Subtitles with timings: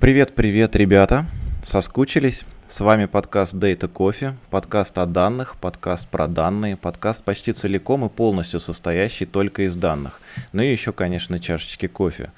[0.00, 1.26] Привет-привет, ребята!
[1.64, 2.44] Соскучились?
[2.68, 8.08] С вами подкаст Data Coffee, подкаст о данных, подкаст про данные, подкаст почти целиком и
[8.08, 10.20] полностью состоящий только из данных.
[10.52, 12.30] Ну и еще, конечно, чашечки кофе.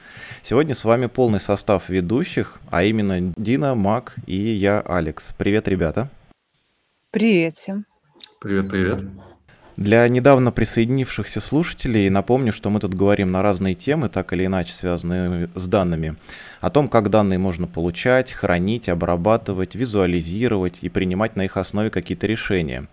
[0.43, 5.35] Сегодня с вами полный состав ведущих, а именно Дина, Мак и я, Алекс.
[5.37, 6.09] Привет, ребята!
[7.11, 7.85] Привет всем!
[8.41, 9.03] Привет-привет!
[9.81, 14.75] Для недавно присоединившихся слушателей напомню, что мы тут говорим на разные темы, так или иначе
[14.75, 16.17] связанные с данными.
[16.61, 22.27] О том, как данные можно получать, хранить, обрабатывать, визуализировать и принимать на их основе какие-то
[22.27, 22.89] решения.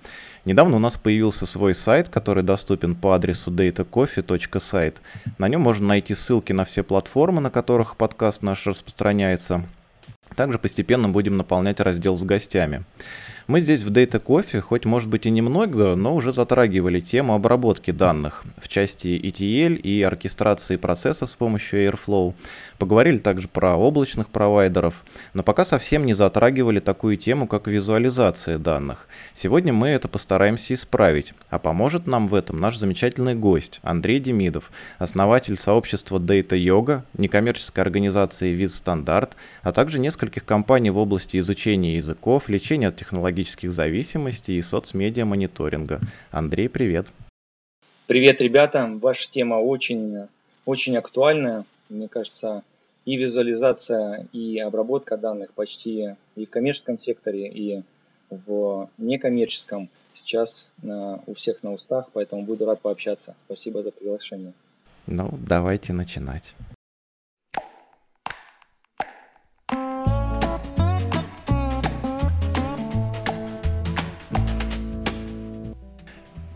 [0.46, 4.96] Недавно у нас появился свой сайт, который доступен по адресу datacoffee.site.
[5.40, 9.66] На нем можно найти ссылки на все платформы, на которых подкаст наш распространяется.
[10.38, 12.86] Также постепенно будем наполнять раздел с гостями.
[13.48, 17.92] Мы здесь в Data Coffee, хоть может быть и немного, но уже затрагивали тему обработки
[17.92, 22.34] данных в части ETL и оркестрации процесса с помощью Airflow.
[22.78, 29.08] Поговорили также про облачных провайдеров, но пока совсем не затрагивали такую тему, как визуализация данных.
[29.34, 34.72] Сегодня мы это постараемся исправить, а поможет нам в этом наш замечательный гость Андрей Демидов,
[35.00, 42.50] основатель сообщества Data Yoga, некоммерческой организации Визстандарт, а также нескольких компаний в области изучения языков,
[42.50, 46.00] лечения от технологий технологических зависимостей и соцмедиа мониторинга.
[46.32, 47.08] Андрей, привет.
[48.08, 48.90] Привет, ребята.
[49.02, 50.28] Ваша тема очень,
[50.66, 51.66] очень актуальная.
[51.90, 52.64] Мне кажется,
[53.06, 57.84] и визуализация, и обработка данных почти и в коммерческом секторе, и
[58.30, 60.74] в некоммерческом сейчас
[61.28, 63.36] у всех на устах, поэтому буду рад пообщаться.
[63.46, 64.54] Спасибо за приглашение.
[65.06, 66.56] Ну, давайте начинать.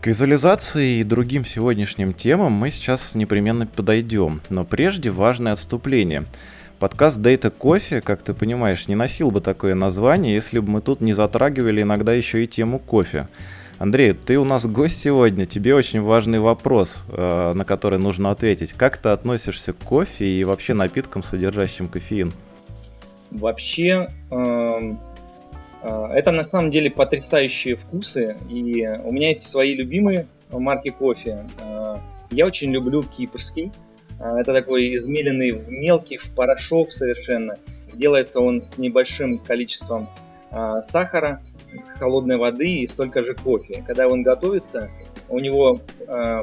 [0.02, 6.24] К визуализации и другим сегодняшним темам мы сейчас непременно подойдем, но прежде важное отступление.
[6.80, 11.02] Подкаст Data Coffee, как ты понимаешь, не носил бы такое название, если бы мы тут
[11.02, 13.28] не затрагивали иногда еще и тему кофе.
[13.78, 18.72] Андрей, ты у нас гость сегодня, тебе очень важный вопрос, э, на который нужно ответить.
[18.72, 22.32] Как ты относишься к кофе и вообще напиткам, содержащим кофеин?
[23.30, 24.98] Вообще, а,
[25.82, 31.46] это на самом деле потрясающие вкусы, и у меня есть свои любимые марки кофе.
[31.60, 31.98] А,
[32.30, 33.72] я очень люблю кипрский.
[34.20, 37.58] А, это такой измеленный в мелкий, в порошок совершенно.
[37.92, 40.08] Делается он с небольшим количеством
[40.80, 41.42] сахара,
[41.98, 43.82] холодной воды и столько же кофе.
[43.86, 44.90] Когда он готовится,
[45.30, 45.80] у него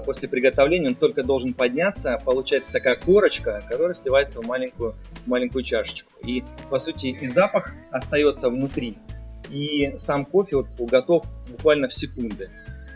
[0.03, 4.95] после приготовления он только должен подняться, получается такая корочка, которая сливается в маленькую,
[5.27, 6.11] маленькую чашечку.
[6.23, 8.97] И по сути и запах остается внутри
[9.50, 12.50] и сам кофе вот готов буквально в секунды.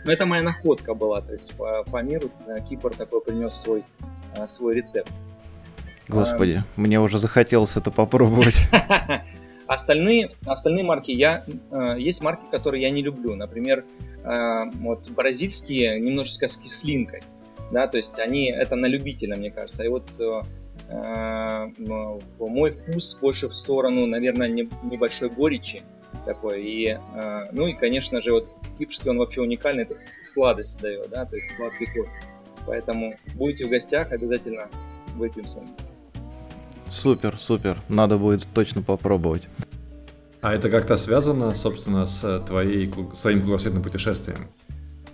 [0.04, 3.84] Но это моя находка была, то есть по, по миру э, Кипр такой принес свой,
[4.36, 5.10] э, свой рецепт.
[6.08, 8.68] Господи, а, мне уже захотелось это попробовать.
[9.66, 13.34] Остальные, остальные марки я э, есть марки, которые я не люблю.
[13.34, 13.84] Например,
[14.24, 17.22] вот бразильские немножечко с кислинкой,
[17.70, 19.84] да, то есть они это на любителя, мне кажется.
[19.84, 20.10] И вот
[20.88, 25.82] мой вкус больше в сторону, наверное, небольшой горечи
[26.24, 26.62] такой.
[26.62, 31.24] И, э, ну и, конечно же, вот кипрский он вообще уникальный, это сладость дает, да,
[31.24, 32.10] то есть сладкий кофе.
[32.66, 34.68] Поэтому будете в гостях, обязательно
[35.16, 35.68] выпьем с вами.
[36.90, 37.78] Супер, супер.
[37.88, 39.48] Надо будет точно попробовать.
[40.40, 44.48] А это как-то связано, собственно, с твоей, своим кругосветным путешествием?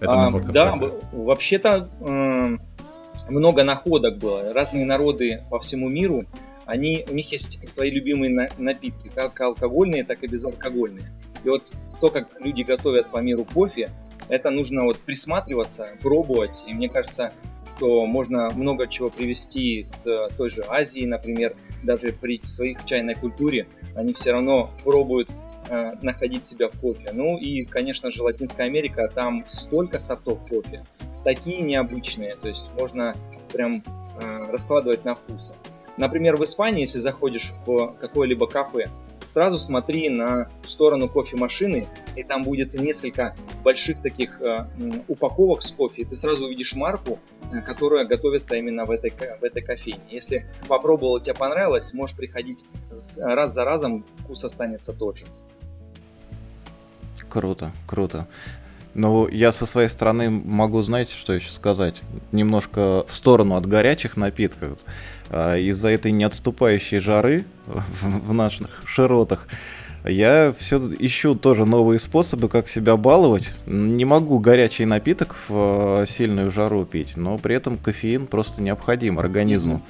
[0.00, 0.76] Это а, находка Да,
[1.12, 4.52] вообще-то э, много находок было.
[4.52, 6.24] Разные народы по всему миру
[6.70, 11.10] они, у них есть свои любимые на, напитки, как алкогольные, так и безалкогольные.
[11.42, 13.90] И вот то, как люди готовят по миру кофе,
[14.28, 16.62] это нужно вот присматриваться, пробовать.
[16.68, 17.32] И мне кажется,
[17.74, 23.66] что можно много чего привести с той же Азии, например, даже при своей чайной культуре,
[23.96, 25.32] они все равно пробуют
[25.68, 27.10] э, находить себя в кофе.
[27.12, 30.84] Ну и, конечно же, Латинская Америка, там столько сортов кофе,
[31.24, 33.16] такие необычные, то есть можно
[33.52, 33.82] прям
[34.22, 35.52] э, раскладывать на вкусы.
[36.00, 38.88] Например, в Испании, если заходишь в какое-либо кафе,
[39.26, 44.66] сразу смотри на сторону кофемашины, и там будет несколько больших таких э,
[45.08, 46.06] упаковок с кофе.
[46.06, 47.18] Ты сразу увидишь марку,
[47.52, 50.00] э, которая готовится именно в этой, в этой кофейне.
[50.10, 52.64] Если попробовал, тебе понравилось, можешь приходить
[53.18, 55.26] раз за разом, вкус останется тот же.
[57.28, 58.26] Круто, круто.
[58.94, 62.02] Ну, я со своей стороны могу, знаете, что еще сказать?
[62.32, 64.78] Немножко в сторону от горячих напитков.
[65.28, 69.46] А, из-за этой неотступающей жары в наших широтах
[70.04, 73.52] Я все ищу тоже новые способы, как себя баловать.
[73.66, 79.18] Не могу горячий напиток в э, сильную жару пить, но при этом кофеин просто необходим
[79.18, 79.82] организму.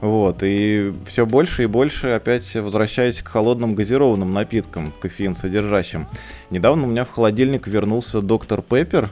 [0.00, 6.08] Вот, и все больше и больше опять возвращаюсь к холодным газированным напиткам, кофеин содержащим.
[6.50, 9.10] Недавно у меня в холодильник вернулся доктор Пеппер,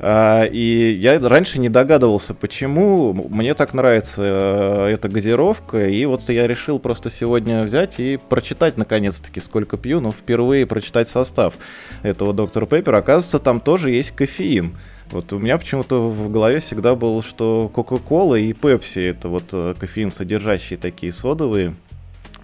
[0.00, 5.88] и я раньше не догадывался, почему мне так нравится э, эта газировка.
[5.88, 10.00] И вот я решил просто сегодня взять и прочитать наконец-таки, сколько пью.
[10.00, 11.54] Но впервые прочитать состав
[12.02, 12.98] этого доктора Пеппера.
[12.98, 14.76] Оказывается, там тоже есть кофеин.
[15.10, 19.74] Вот у меня почему-то в голове всегда было, что Кока-Кола и Пепси это вот э,
[19.78, 21.74] кофеин содержащие такие содовые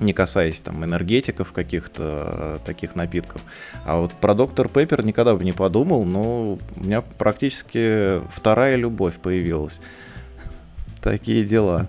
[0.00, 3.42] не касаясь там энергетиков каких-то таких напитков.
[3.84, 9.16] А вот про доктор Пеппер никогда бы не подумал, но у меня практически вторая любовь
[9.18, 9.80] появилась.
[11.02, 11.88] Такие дела.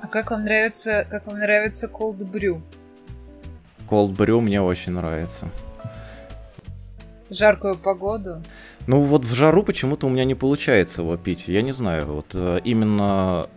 [0.00, 2.60] А как вам нравится, как вам нравится Cold Brew?
[3.88, 5.48] Cold Brew мне очень нравится.
[7.30, 8.42] Жаркую погоду?
[8.86, 11.48] Ну вот в жару почему-то у меня не получается его пить.
[11.48, 13.48] Я не знаю, вот э, именно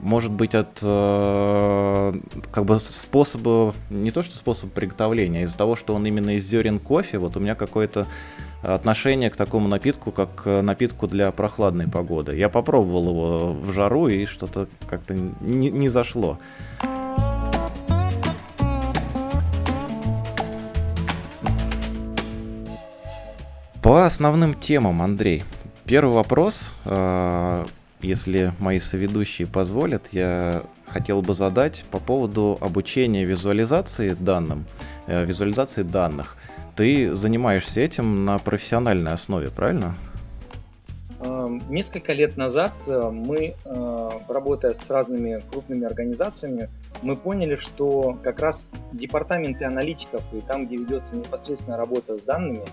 [0.00, 2.20] может быть от э,
[2.52, 6.46] как бы способа, не то что способ приготовления, а из-за того, что он именно из
[6.46, 8.06] зерен кофе, вот у меня какое-то
[8.62, 12.36] отношение к такому напитку, как к напитку для прохладной погоды.
[12.36, 16.38] Я попробовал его в жару и что-то как-то не, не зашло.
[23.82, 25.44] По основным темам, Андрей.
[25.84, 26.74] Первый вопрос.
[28.00, 34.66] Если мои соведущие позволят, я хотел бы задать по поводу обучения визуализации данным,
[35.06, 36.36] э, визуализации данных.
[36.76, 39.96] Ты занимаешься этим на профессиональной основе, правильно?
[41.20, 46.70] Эм, несколько лет назад э, мы, э, работая с разными крупными организациями,
[47.02, 52.64] мы поняли, что как раз департаменты аналитиков и там, где ведется непосредственно работа с данными,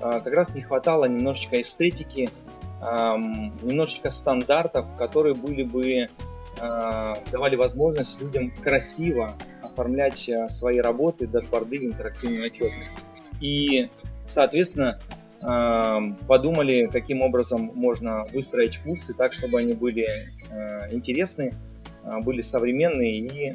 [0.00, 2.28] как раз не хватало немножечко эстетики
[2.82, 6.08] немножечко стандартов, которые были бы
[6.60, 12.92] а, давали возможность людям красиво оформлять а, свои работы, дашборды, интерактивную отчетность.
[13.40, 13.88] И,
[14.26, 15.00] соответственно,
[16.28, 20.06] подумали, каким образом можно выстроить курсы так, чтобы они были
[20.50, 21.54] а, интересны,
[22.24, 23.54] были современные и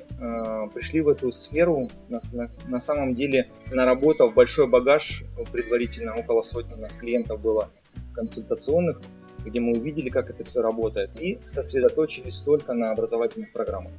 [0.73, 6.73] пришли в эту сферу, на, на, на самом деле наработав большой багаж, предварительно около сотни
[6.73, 7.69] у нас клиентов было
[8.17, 8.99] консультационных,
[9.45, 13.93] где мы увидели, как это все работает, и сосредоточились только на образовательных программах.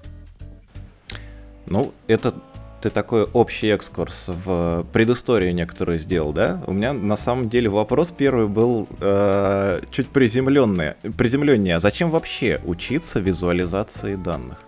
[1.67, 2.35] Ну, это
[2.81, 6.63] ты такой общий экскурс в предысторию некоторую сделал, да?
[6.67, 11.77] У меня на самом деле вопрос первый был э, чуть приземленный, приземленнее.
[11.77, 14.59] А зачем вообще учиться визуализации данных?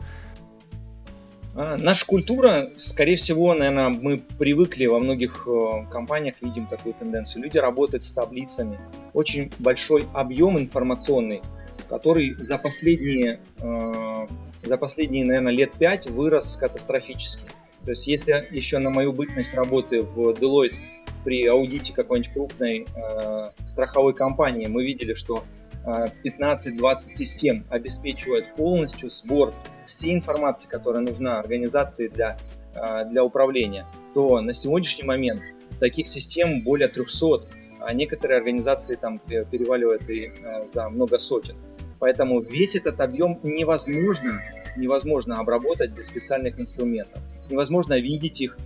[1.55, 7.43] А, наша культура, скорее всего, наверное, мы привыкли во многих э, компаниях, видим такую тенденцию.
[7.43, 8.79] Люди работают с таблицами.
[9.14, 11.43] Очень большой объем информационный,
[11.88, 14.26] который за последние, э,
[14.62, 17.44] за последние, наверное, лет пять вырос катастрофически.
[17.85, 20.76] То есть, если еще на мою бытность работы в Deloitte
[21.25, 25.44] при аудите какой-нибудь крупной э, страховой компании мы видели, что
[25.84, 29.54] 15-20 систем обеспечивают полностью сбор
[29.86, 32.38] всей информации, которая нужна организации для,
[32.74, 35.42] а, для управления, то на сегодняшний момент
[35.80, 37.46] таких систем более 300,
[37.80, 41.56] а некоторые организации там переваливают и а, за много сотен.
[41.98, 44.40] Поэтому весь этот объем невозможно,
[44.76, 47.20] невозможно обработать без специальных инструментов.
[47.50, 48.56] Невозможно видеть их,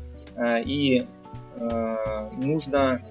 [0.41, 1.07] и
[2.37, 3.03] нужно,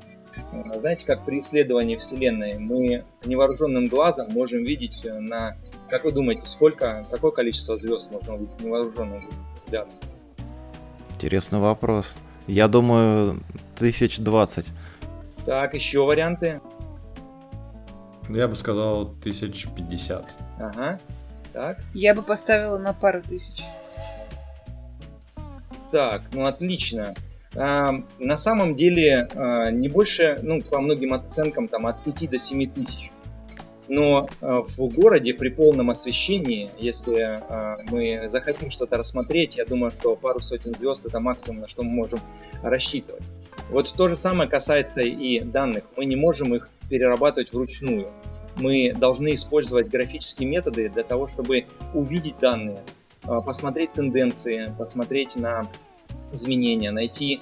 [0.79, 5.55] знаете, как при исследовании Вселенной, мы невооруженным глазом можем видеть на
[5.89, 9.93] как вы думаете, сколько, какое количество звезд можно увидеть невооруженным взглядом?
[11.13, 12.15] Интересный вопрос.
[12.47, 13.43] Я думаю,
[13.75, 14.65] тысяч двадцать.
[15.45, 16.61] Так, еще варианты?
[18.27, 20.35] Я бы сказал тысяч пятьдесят.
[20.57, 20.99] Ага.
[21.51, 21.77] Так.
[21.93, 23.63] Я бы поставила на пару тысяч.
[25.91, 27.13] Так, ну отлично.
[27.55, 32.37] А, на самом деле а, не больше, ну, по многим оценкам, там от 5 до
[32.37, 33.11] 7 тысяч.
[33.89, 37.41] Но э, в городе при полном освещении, если
[37.91, 41.91] мы захотим что-то рассмотреть, я думаю, что пару сотен звезд это максимум, на что мы
[41.91, 42.19] можем
[42.63, 43.23] рассчитывать.
[43.69, 45.83] Вот то же самое касается и данных.
[45.97, 48.07] Мы не можем их перерабатывать вручную.
[48.55, 52.79] Мы должны использовать графические методы для того, чтобы увидеть данные,
[53.23, 55.67] посмотреть тенденции, посмотреть на
[56.33, 57.41] изменения, найти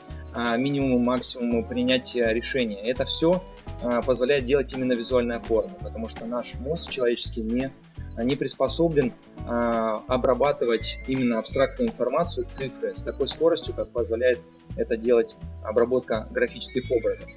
[0.58, 2.82] минимум и максимум принятия решения.
[2.82, 3.44] Это все
[3.84, 7.72] а, позволяет делать именно визуальная форма, потому что наш мозг человеческий не,
[8.18, 9.12] не приспособлен
[9.48, 14.40] а, обрабатывать именно абстрактную информацию, цифры с такой скоростью, как позволяет
[14.78, 17.28] это делать обработка графических образов.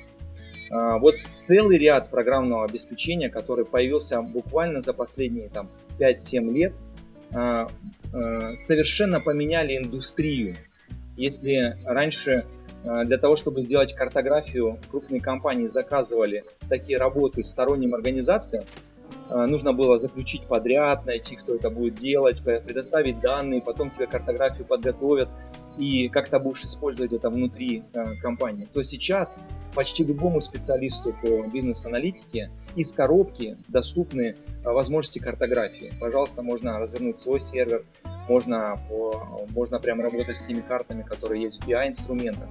[0.70, 6.74] А, вот целый ряд программного обеспечения, который появился буквально за последние там, 5-7 лет,
[7.32, 7.66] а,
[8.56, 10.56] совершенно поменяли индустрию.
[11.16, 12.44] Если раньше
[12.82, 18.93] для того, чтобы сделать картографию, крупные компании заказывали такие работы сторонним организациям, Э,
[19.28, 25.30] нужно было заключить подряд, найти, кто это будет делать, предоставить данные, потом тебе картографию подготовят
[25.78, 29.38] и как-то будешь использовать это внутри э, компании, то сейчас
[29.74, 35.92] почти любому специалисту по бизнес-аналитике из коробки доступны э, возможности картографии.
[36.00, 37.84] Пожалуйста, можно развернуть свой сервер,
[38.28, 38.80] можно,
[39.50, 42.48] можно прям работать с теми картами, которые есть в BI-инструментах.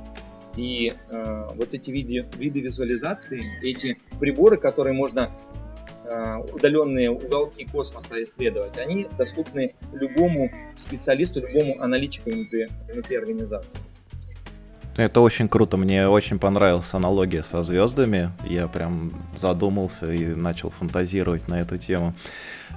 [0.55, 5.31] И э, вот эти виды, виды визуализации, эти приборы, которые можно
[6.53, 13.79] удаленные уголки космоса исследовать, они доступны любому специалисту, любому аналитику внутри, внутри организации.
[14.95, 18.31] Это очень круто, мне очень понравилась аналогия со звездами.
[18.47, 22.13] Я прям задумался и начал фантазировать на эту тему.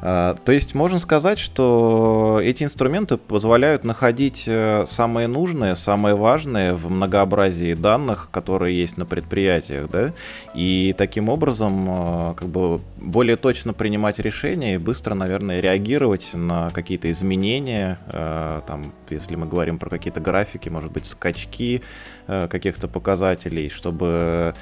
[0.02, 6.74] А, то есть можно сказать, что эти инструменты позволяют находить э, самые нужные, самые важные
[6.74, 10.12] в многообразии данных, которые есть на предприятиях, да,
[10.54, 16.70] и таким образом э, как бы более точно принимать решения и быстро, наверное, реагировать на
[16.70, 21.82] какие-то изменения, э, там, если мы говорим про какие-то графики, может быть, скачки
[22.26, 24.52] каких-то показателей, чтобы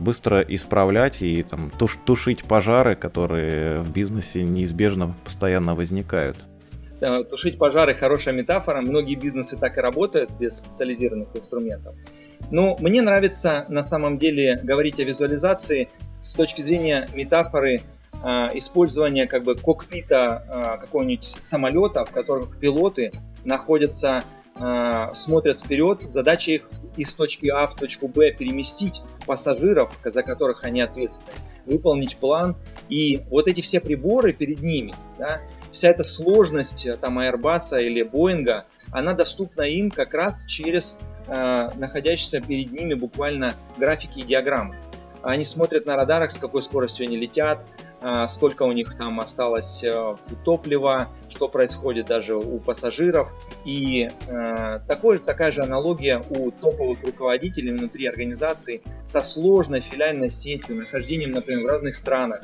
[0.00, 6.46] быстро исправлять и там, туш, тушить пожары, которые в бизнесе неизбежно постоянно возникают.
[7.02, 8.80] Да, тушить пожары хорошая метафора.
[8.80, 11.96] Многие бизнесы так и работают без специализированных инструментов.
[12.52, 15.88] Но мне нравится на самом деле говорить о визуализации
[16.20, 23.10] с точки зрения метафоры э, использования как бы кокпита э, какого-нибудь самолета, в котором пилоты
[23.44, 24.22] находятся
[24.54, 30.64] Э, смотрят вперед, задача их из точки А в точку Б переместить пассажиров, за которых
[30.64, 32.56] они ответственны, выполнить план.
[32.88, 35.40] И вот эти все приборы перед ними, да,
[35.72, 41.70] вся эта сложность э, там Airbus или Боинга, она доступна им как раз через э,
[41.76, 44.76] находящиеся перед ними буквально графики и диаграммы.
[45.22, 47.64] Они смотрят на радарах, с какой скоростью они летят,
[48.26, 53.32] сколько у них там осталось э, топлива, что происходит даже у пассажиров.
[53.64, 60.76] И э, такой, такая же аналогия у топовых руководителей внутри организации со сложной филиальной сетью,
[60.76, 62.42] нахождением, например, в разных странах.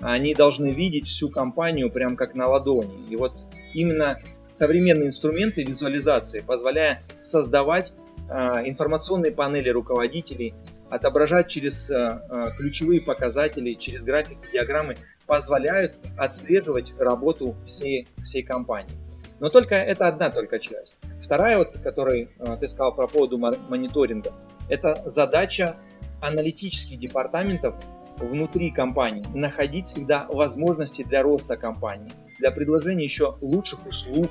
[0.00, 3.06] Они должны видеть всю компанию прям как на ладони.
[3.10, 4.18] И вот именно
[4.48, 7.92] современные инструменты визуализации, позволяя создавать
[8.30, 8.32] э,
[8.64, 10.54] информационные панели руководителей,
[10.90, 18.94] отображать через э, э, ключевые показатели, через графики, диаграммы, позволяют отслеживать работу всей, всей компании.
[19.40, 20.98] Но только это одна только часть.
[21.20, 24.32] Вторая, вот, которую э, ты сказал про поводу мониторинга,
[24.68, 25.76] это задача
[26.20, 27.74] аналитических департаментов
[28.16, 34.28] внутри компании находить всегда возможности для роста компании, для предложения еще лучших услуг,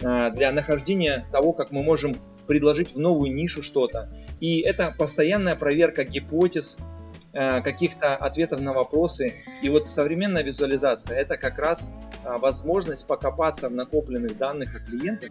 [0.00, 2.16] для нахождения того, как мы можем
[2.48, 4.08] предложить в новую нишу что-то.
[4.42, 6.80] И это постоянная проверка гипотез,
[7.32, 9.34] э, каких-то ответов на вопросы.
[9.62, 11.94] И вот современная визуализация– это как раз
[12.24, 15.30] э, возможность покопаться в накопленных данных о клиентах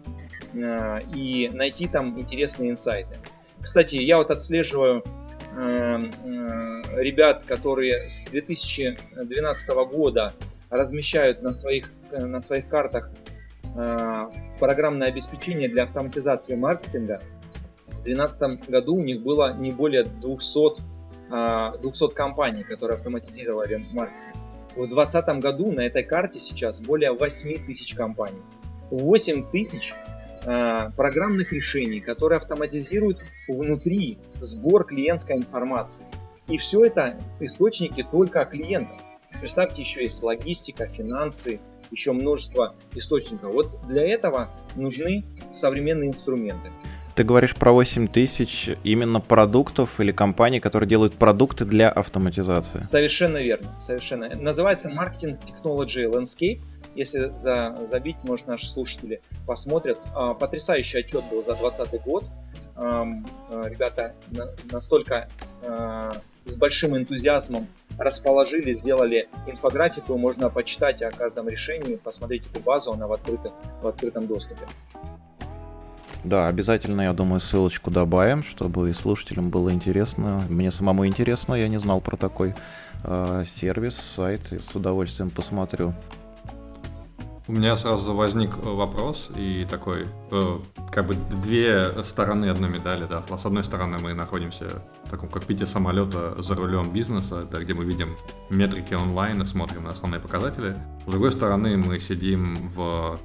[0.54, 3.16] э, и найти там интересные инсайты.
[3.60, 5.04] Кстати, я вот отслеживаю
[6.96, 10.32] ребят, которые с 2012 года
[10.70, 13.10] размещают на своих, на своих картах
[14.58, 17.20] программное обеспечение для автоматизации маркетинга.
[18.02, 20.82] В 2012 году у них было не более 200,
[21.30, 24.34] 200 а, компаний, которые автоматизировали маркетинг.
[24.74, 28.42] В 2020 году на этой карте сейчас более 8 тысяч компаний.
[28.90, 29.94] 8 тысяч
[30.44, 36.06] а, программных решений, которые автоматизируют внутри сбор клиентской информации.
[36.48, 39.00] И все это источники только клиентов.
[39.38, 41.60] Представьте, еще есть логистика, финансы,
[41.92, 43.52] еще множество источников.
[43.52, 46.72] Вот для этого нужны современные инструменты.
[47.14, 52.80] Ты говоришь про 8 тысяч именно продуктов или компаний, которые делают продукты для автоматизации.
[52.80, 54.34] Совершенно верно, совершенно.
[54.34, 56.62] Называется Marketing Technology Landscape.
[56.94, 59.98] Если за, забить, может, наши слушатели посмотрят.
[60.14, 62.24] А, потрясающий отчет был за 2020 год.
[62.76, 63.04] А,
[63.64, 64.14] ребята
[64.70, 65.28] настолько
[65.64, 66.12] а,
[66.44, 73.06] с большим энтузиазмом расположили, сделали инфографику, можно почитать о каждом решении, посмотреть эту базу, она
[73.06, 73.52] в открытом,
[73.82, 74.66] в открытом доступе.
[76.24, 80.40] Да, обязательно, я думаю, ссылочку добавим, чтобы и слушателям было интересно.
[80.48, 82.54] Мне самому интересно, я не знал про такой
[83.02, 85.94] э, сервис, сайт, и с удовольствием посмотрю.
[87.48, 90.58] У меня сразу возник вопрос и такой, э,
[90.92, 93.24] как бы две стороны одной медали, да.
[93.36, 94.66] С одной стороны мы находимся
[95.04, 98.16] в таком кокпите самолета за рулем бизнеса, да, где мы видим
[98.48, 100.76] метрики онлайн и смотрим на основные показатели.
[101.04, 103.18] С другой стороны мы сидим в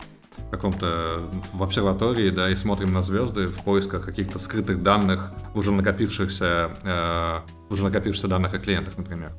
[0.51, 6.71] каком-то в обсерватории, да, и смотрим на звезды в поисках каких-то скрытых данных, уже накопившихся,
[6.83, 7.39] э,
[7.69, 9.31] уже накопившихся данных о клиентах, например.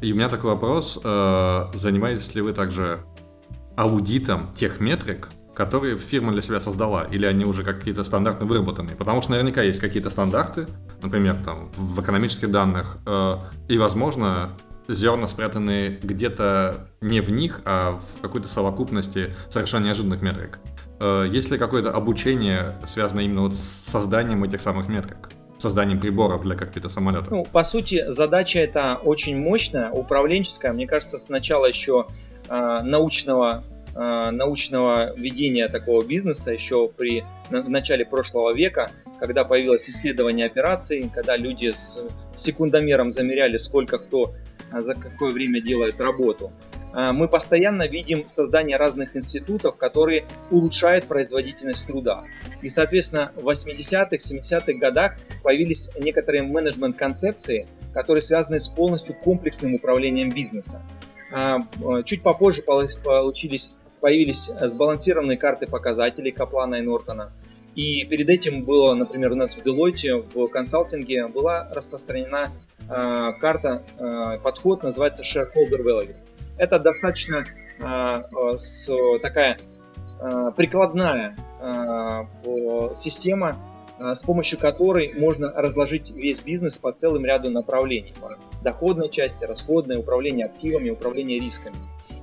[0.00, 3.00] И у меня такой вопрос, э, занимаетесь ли вы также
[3.76, 8.96] аудитом тех метрик, которые фирма для себя создала, или они уже какие-то стандарты выработанные?
[8.96, 10.66] Потому что наверняка есть какие-то стандарты,
[11.02, 13.36] например, там, в экономических данных, э,
[13.68, 14.50] и, возможно,
[14.88, 20.58] зерна спрятаны где-то не в них, а в какой-то совокупности совершенно неожиданных метрик.
[21.00, 25.30] Э, есть ли какое-то обучение, связанное именно вот с созданием этих самых метрик?
[25.56, 27.30] созданием приборов для каких-то самолетов?
[27.30, 30.74] Ну, по сути, задача эта очень мощная, управленческая.
[30.74, 32.06] Мне кажется, сначала еще
[32.50, 33.64] э, научного
[33.94, 41.10] э, научного ведения такого бизнеса еще при в начале прошлого века, когда появилось исследование операций,
[41.14, 42.02] когда люди с
[42.34, 44.34] секундомером замеряли, сколько кто
[44.82, 46.52] за какое время делает работу.
[46.94, 52.24] А, мы постоянно видим создание разных институтов, которые улучшают производительность труда.
[52.62, 60.30] И, соответственно, в 80-х, 70-х годах появились некоторые менеджмент-концепции, которые связаны с полностью комплексным управлением
[60.30, 60.82] бизнеса.
[61.32, 61.58] А,
[62.04, 67.32] чуть попозже получились, появились сбалансированные карты показателей Каплана и Нортона.
[67.74, 72.52] И перед этим было, например, у нас в Deloitte, в консалтинге была распространена
[72.88, 76.16] Э, карта, э, подход называется Shareholder Value.
[76.58, 77.44] Это достаточно
[77.80, 79.58] э, такая
[80.56, 81.36] прикладная
[82.94, 83.56] система,
[83.98, 88.14] с помощью которой можно разложить весь бизнес по целым ряду направлений.
[88.20, 91.76] По доходной части, расходной, управление активами, управление рисками.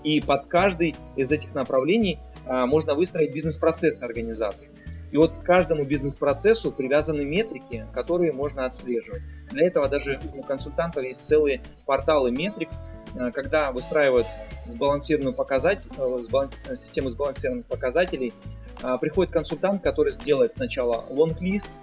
[0.04, 2.18] И под каждый из этих направлений
[2.48, 4.74] можно выстроить бизнес-процесс организации.
[5.12, 9.22] И вот к каждому бизнес-процессу привязаны метрики, которые можно отслеживать.
[9.50, 12.70] Для этого даже у консультантов есть целые порталы метрик,
[13.16, 14.28] э, когда выстраивают
[14.66, 18.34] сбалансированную показатель, э, систему сбалансированных показателей,
[18.82, 21.80] э, приходит консультант, который сделает сначала лонг-лист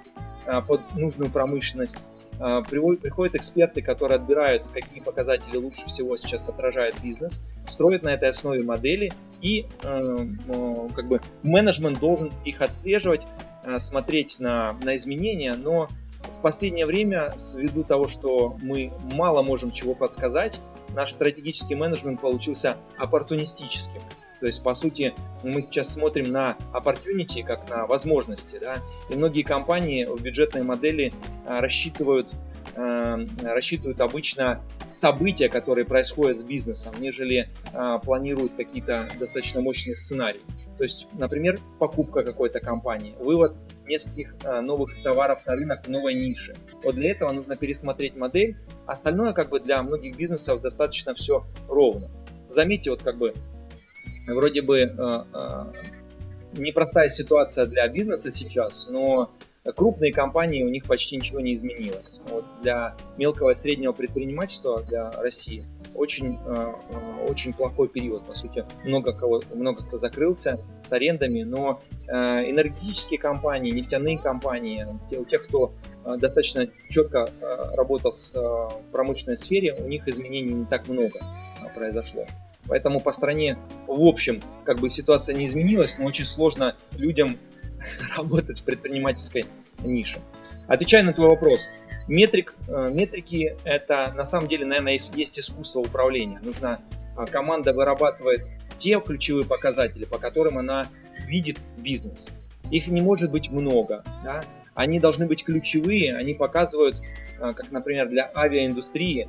[0.66, 2.06] под нужную промышленность,
[2.38, 8.62] приходят эксперты, которые отбирают, какие показатели лучше всего сейчас отражает бизнес, строят на этой основе
[8.62, 9.10] модели,
[9.42, 13.26] и как бы менеджмент должен их отслеживать,
[13.78, 15.88] смотреть на, на изменения, но
[16.38, 20.60] в последнее время, ввиду того, что мы мало можем чего подсказать,
[20.94, 24.00] наш стратегический менеджмент получился оппортунистическим.
[24.40, 28.58] То есть, по сути, мы сейчас смотрим на opportunity как на возможности.
[28.60, 28.76] Да?
[29.10, 31.12] И многие компании в бюджетной модели
[31.44, 32.34] а, рассчитывают,
[32.76, 40.40] а, рассчитывают обычно события, которые происходят с бизнесом, нежели а, планируют какие-то достаточно мощные сценарии.
[40.76, 46.54] То есть, например, покупка какой-то компании, вывод нескольких новых товаров на рынок в новой нише.
[46.84, 48.56] Вот для этого нужно пересмотреть модель.
[48.86, 52.10] Остальное, как бы для многих бизнесов достаточно все ровно.
[52.48, 53.34] Заметьте, вот как бы
[54.34, 55.72] вроде бы а, а,
[56.54, 59.30] непростая ситуация для бизнеса сейчас, но
[59.74, 62.20] крупные компании, у них почти ничего не изменилось.
[62.28, 65.64] Вот для мелкого и среднего предпринимательства, для России,
[65.94, 68.64] очень, э, э, очень плохой период, по сути.
[68.84, 72.12] Много, кого, много кто закрылся с арендами, но э,
[72.50, 75.72] энергетические компании, нефтяные компании, те, у тех, кто
[76.04, 77.28] достаточно четко
[77.74, 78.34] работал с
[78.92, 81.18] промышленной сфере, у них изменений не так много
[81.74, 82.24] произошло.
[82.68, 87.38] Поэтому по стране, в общем, как бы ситуация не изменилась, но очень сложно людям
[88.16, 89.46] работать в предпринимательской
[89.82, 90.18] нише.
[90.66, 91.68] Отвечая на твой вопрос,
[92.08, 96.40] метрик, э, метрики это на самом деле, наверное, есть, есть искусство управления.
[96.42, 96.80] Нужна
[97.26, 100.86] команда вырабатывает те ключевые показатели, по которым она
[101.26, 102.32] видит бизнес.
[102.70, 104.04] Их не может быть много.
[104.24, 104.40] Да?
[104.74, 107.02] Они должны быть ключевые, они показывают,
[107.40, 109.28] а, как, например, для авиаиндустрии,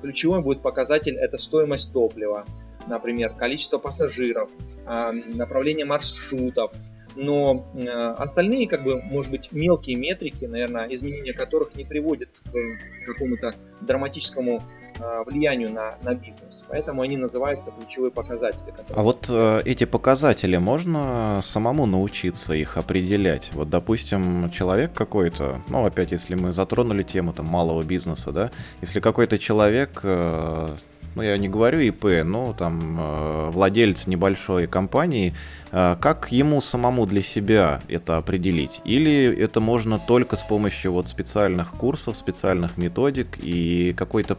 [0.00, 2.44] ключевой будет показатель это стоимость топлива,
[2.86, 4.48] например, количество пассажиров,
[4.86, 6.72] направление маршрутов,
[7.16, 13.06] но э, остальные, как бы, может быть, мелкие метрики, наверное, изменения которых не приводят к
[13.06, 14.62] какому-то драматическому
[14.98, 16.64] э, влиянию на, на бизнес.
[16.68, 18.72] Поэтому они называются ключевые показатели.
[18.90, 23.50] А вот э, эти показатели можно самому научиться их определять?
[23.54, 29.00] Вот, допустим, человек какой-то, ну, опять, если мы затронули тему там малого бизнеса, да, если
[29.00, 30.68] какой-то человек э,
[31.14, 35.34] ну я не говорю ИП, но там э, владелец небольшой компании,
[35.72, 38.80] э, как ему самому для себя это определить?
[38.84, 44.38] Или это можно только с помощью вот специальных курсов, специальных методик и какой-то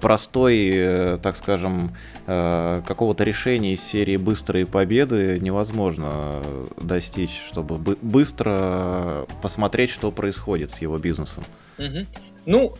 [0.00, 1.92] простой, э, так скажем,
[2.26, 6.42] какого-то решения из серии «Быстрые победы» невозможно
[6.76, 11.44] достичь, чтобы быстро посмотреть, что происходит с его бизнесом?
[11.78, 12.06] Угу.
[12.46, 12.74] Ну,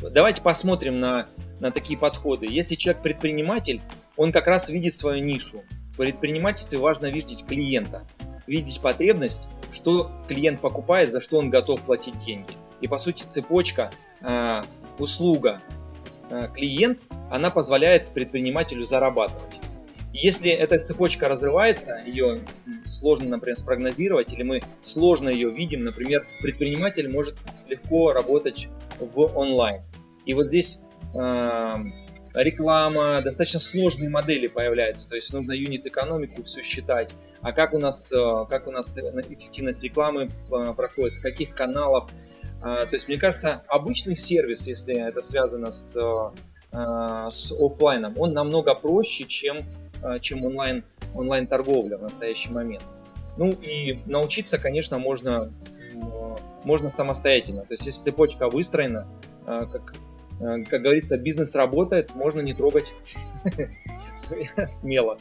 [0.00, 1.28] давайте посмотрим на
[1.62, 2.46] на такие подходы.
[2.50, 3.80] Если человек предприниматель,
[4.16, 5.62] он как раз видит свою нишу.
[5.94, 8.02] В предпринимательстве важно видеть клиента,
[8.48, 12.54] видеть потребность, что клиент покупает, за что он готов платить деньги.
[12.80, 14.60] И по сути цепочка, э,
[14.98, 15.60] услуга,
[16.30, 19.60] э, клиент, она позволяет предпринимателю зарабатывать.
[20.12, 22.40] Если эта цепочка разрывается, ее
[22.84, 27.36] сложно, например, спрогнозировать, или мы сложно ее видим, например, предприниматель может
[27.68, 28.68] легко работать
[29.06, 29.82] в онлайн.
[30.24, 30.82] И вот здесь
[31.14, 31.92] Эм,
[32.32, 37.12] реклама, достаточно сложные модели появляются, то есть нужно юнит-экономику все считать,
[37.42, 42.10] а как у нас, э, как у нас эффективность рекламы э, проходит, с каких каналов,
[42.60, 45.98] э, то есть мне кажется, обычный сервис, если это связано с,
[46.72, 49.58] с офлайном, он намного проще, чем,
[50.22, 52.84] чем онлайн, онлайн торговля в настоящий момент.
[53.36, 55.52] Ну и научиться, конечно, можно,
[56.64, 57.62] можно самостоятельно.
[57.62, 59.08] То есть если цепочка выстроена,
[59.44, 59.94] как
[60.42, 62.92] Э, как говорится, бизнес работает, можно не трогать
[64.16, 65.18] смело.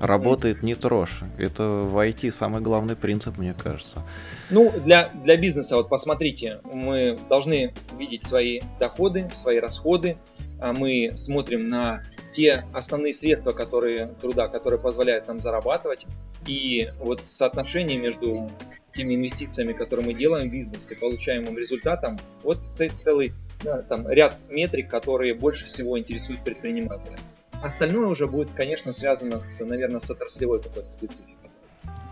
[0.00, 1.20] Работает не трожь.
[1.38, 4.02] Это в IT самый главный принцип, мне кажется.
[4.48, 10.16] Ну, для, для бизнеса, вот посмотрите, мы должны видеть свои доходы, свои расходы,
[10.60, 16.06] а мы смотрим на те основные средства которые, труда, которые позволяют нам зарабатывать.
[16.46, 18.48] И вот соотношение между
[18.98, 23.32] теми инвестициями, которые мы делаем в бизнесе, получаемым результатом, вот целый
[23.62, 27.16] да, там ряд метрик, которые больше всего интересуют предпринимателя.
[27.62, 31.50] Остальное уже будет, конечно, связано с, наверное, с отраслевой какой-то спецификой.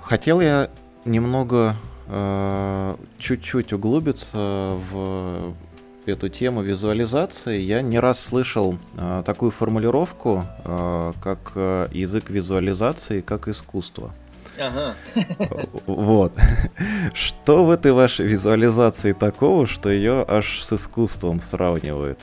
[0.03, 0.70] Хотел я
[1.05, 1.77] немного
[2.09, 5.55] э, чуть-чуть углубиться в
[6.05, 7.61] эту тему визуализации.
[7.61, 11.53] Я не раз слышал э, такую формулировку, э, как
[11.92, 14.14] язык визуализации, как искусство.
[14.59, 14.97] Ага.
[15.87, 16.33] Вот.
[17.14, 22.19] Что в этой вашей визуализации такого, что ее аж с искусством сравнивают?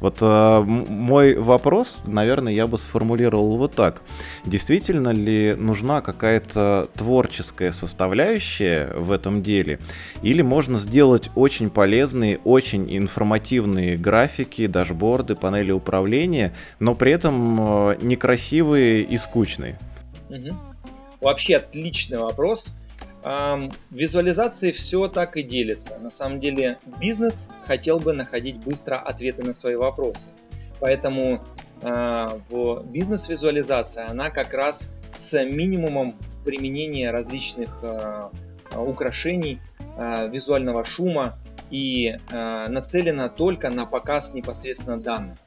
[0.00, 4.02] Вот э, мой вопрос, наверное, я бы сформулировал вот так.
[4.46, 9.78] Действительно ли нужна какая-то творческая составляющая в этом деле?
[10.22, 17.98] Или можно сделать очень полезные, очень информативные графики, дашборды, панели управления, но при этом э,
[18.00, 19.78] некрасивые и скучные?
[20.30, 20.69] Угу.
[21.20, 22.76] Вообще отличный вопрос.
[23.90, 25.98] Визуализации все так и делится.
[25.98, 30.28] На самом деле бизнес хотел бы находить быстро ответы на свои вопросы.
[30.80, 31.44] Поэтому
[31.82, 38.30] а, в бизнес-визуализация она как раз с минимумом применения различных а,
[38.76, 39.60] украшений,
[39.96, 41.38] а, визуального шума
[41.70, 45.38] и нацелена только на показ непосредственно данных.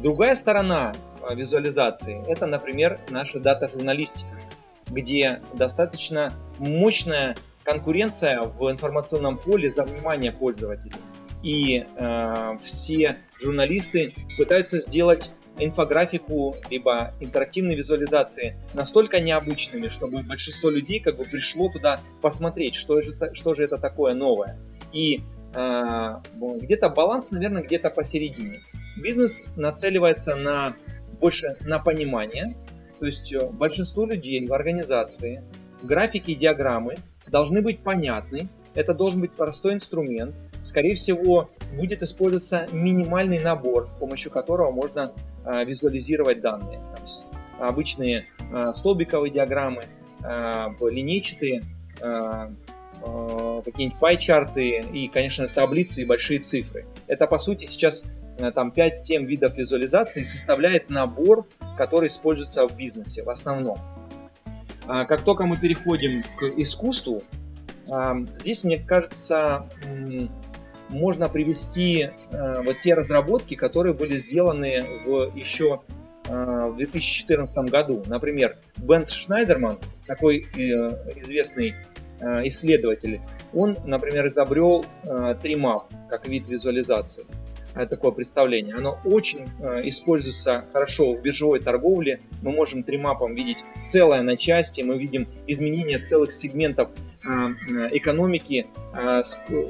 [0.00, 0.92] Другая сторона
[1.28, 4.28] визуализации– это, например, наша дата-журналистика
[4.90, 11.00] где достаточно мощная конкуренция в информационном поле за внимание пользователей.
[11.42, 21.00] И э, все журналисты пытаются сделать инфографику либо интерактивные визуализации настолько необычными, чтобы большинство людей
[21.00, 24.58] как бы пришло туда посмотреть, что же, что же это такое новое.
[24.92, 25.22] И
[25.54, 26.16] э,
[26.62, 28.60] где-то баланс, наверное, где-то посередине.
[28.96, 30.76] Бизнес нацеливается на
[31.20, 32.56] больше на понимание,
[33.04, 35.44] то есть большинству людей в организации
[35.82, 36.94] графики и диаграммы
[37.26, 38.48] должны быть понятны.
[38.72, 40.34] Это должен быть простой инструмент.
[40.62, 45.12] Скорее всего, будет использоваться минимальный набор, с помощью которого можно
[45.44, 46.80] э, визуализировать данные.
[46.96, 49.82] Там, обычные э, столбиковые диаграммы,
[50.22, 51.62] э, линейчатые,
[52.00, 52.50] э,
[53.02, 56.86] э, какие-нибудь пай-чарты и, конечно, таблицы и большие цифры.
[57.06, 58.10] Это, по сути, сейчас
[58.54, 63.78] там 5-7 видов визуализации составляет набор, который используется в бизнесе в основном.
[64.86, 67.22] А, как только мы переходим к искусству,
[67.88, 69.66] а, здесь, мне кажется,
[70.90, 75.80] можно привести э, вот те разработки, которые были сделаны в еще
[76.28, 78.02] э, в 2014 году.
[78.06, 80.40] Например, Бен Шнайдерман, такой
[81.16, 81.74] известный
[82.20, 84.84] исследователь, он, например, изобрел
[85.42, 87.24] тримап как вид визуализации.
[87.74, 88.76] Э, такое представление.
[88.76, 92.20] Оно очень э, используется хорошо в биржевой торговле.
[92.42, 96.90] Мы можем тримапом видеть целое на части, мы видим изменения целых сегментов
[97.92, 98.66] экономики,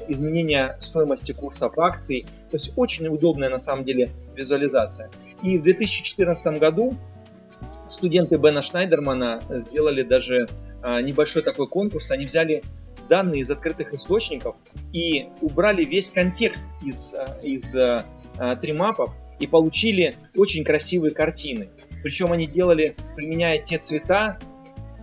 [0.08, 2.26] изменения стоимости курсов акций.
[2.50, 5.08] То есть очень удобная на самом деле визуализация.
[5.40, 6.96] И в 2014 году
[7.86, 10.48] студенты Бена Шнайдермана сделали даже
[10.82, 12.10] небольшой такой конкурс.
[12.10, 12.64] Они взяли
[13.08, 14.56] данные из открытых источников
[14.92, 17.76] и убрали весь контекст из, из
[18.60, 21.68] тримапов и получили очень красивые картины.
[22.02, 24.38] Причем они делали, применяя те цвета,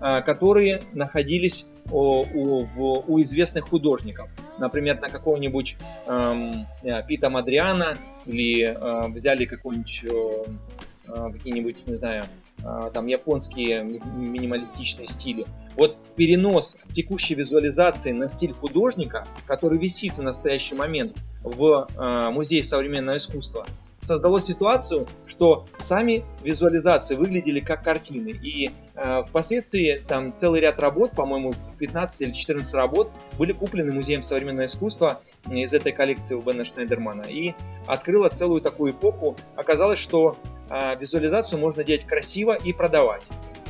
[0.03, 4.29] а, которые находились у, у, в, у известных художников.
[4.57, 6.65] Например, на какого-нибудь эм,
[7.07, 12.50] Пита Мадриана или э, взяли какой-нибудь э, какие-нибудь, не знаю, э,
[12.93, 15.45] там японские минималистичные стили.
[15.75, 22.63] Вот перенос текущей визуализации на стиль художника, который висит в настоящий момент в э, Музее
[22.63, 23.65] современного искусства,
[24.01, 28.29] создало ситуацию, что сами визуализации выглядели как картины.
[28.29, 34.23] И э, впоследствии там целый ряд работ, по-моему, 15 или 14 работ, были куплены Музеем
[34.23, 37.23] современного искусства из этой коллекции у Бена Шнайдермана.
[37.23, 37.53] И
[37.87, 39.35] открыла целую такую эпоху.
[39.55, 40.37] Оказалось, что
[40.69, 43.23] э, визуализацию можно делать красиво и продавать.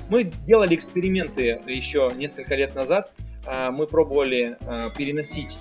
[0.10, 3.12] Мы делали эксперименты еще несколько лет назад.
[3.46, 5.58] Э, мы пробовали э, переносить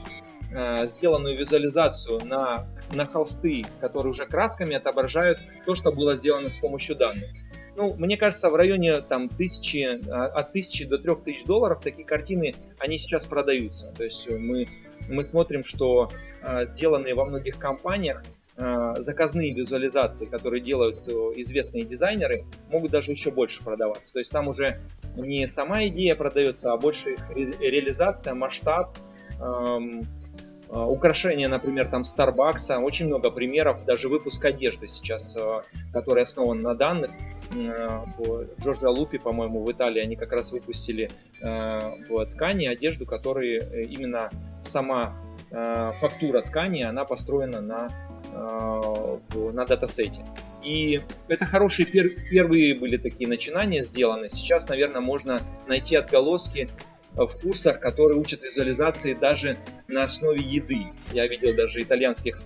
[0.53, 6.59] э, сделанную визуализацию на на холсты, которые уже красками отображают то, что было сделано с
[6.59, 7.29] помощью данных.
[7.77, 12.07] Ну, мне кажется, в районе там тысячи, а, от тысячи до трех тысяч долларов такие
[12.07, 13.93] картины, они сейчас продаются.
[13.97, 14.67] То есть мы,
[15.09, 16.11] мы смотрим, что
[16.43, 18.23] э, сделанные во многих компаниях
[18.57, 24.13] э, заказные визуализации, которые делают э, известные дизайнеры, могут даже еще больше продаваться.
[24.13, 24.81] То есть там уже
[25.17, 28.99] не сама идея продается, а больше ре реализация, масштаб,
[29.41, 30.07] эм,
[30.73, 36.75] украшения, например, там Starbucks, очень много примеров, даже выпуск одежды сейчас, а, который основан на
[36.75, 37.11] данных.
[37.51, 41.11] В Джорджа Лупи, по-моему, в Италии они как раз выпустили
[41.43, 41.97] а,
[42.31, 44.31] ткани одежду, которые э, именно
[44.61, 45.17] сама
[46.01, 47.91] фактура ткани, она построена на,
[48.33, 50.25] на датасете.
[50.63, 54.29] И это хорошие пер, первые были такие начинания сделаны.
[54.29, 56.69] Сейчас, наверное, можно найти отголоски
[57.15, 59.57] в курсах, которые учат визуализации даже
[59.89, 60.87] на основе еды.
[61.13, 62.41] Я видел даже итальянских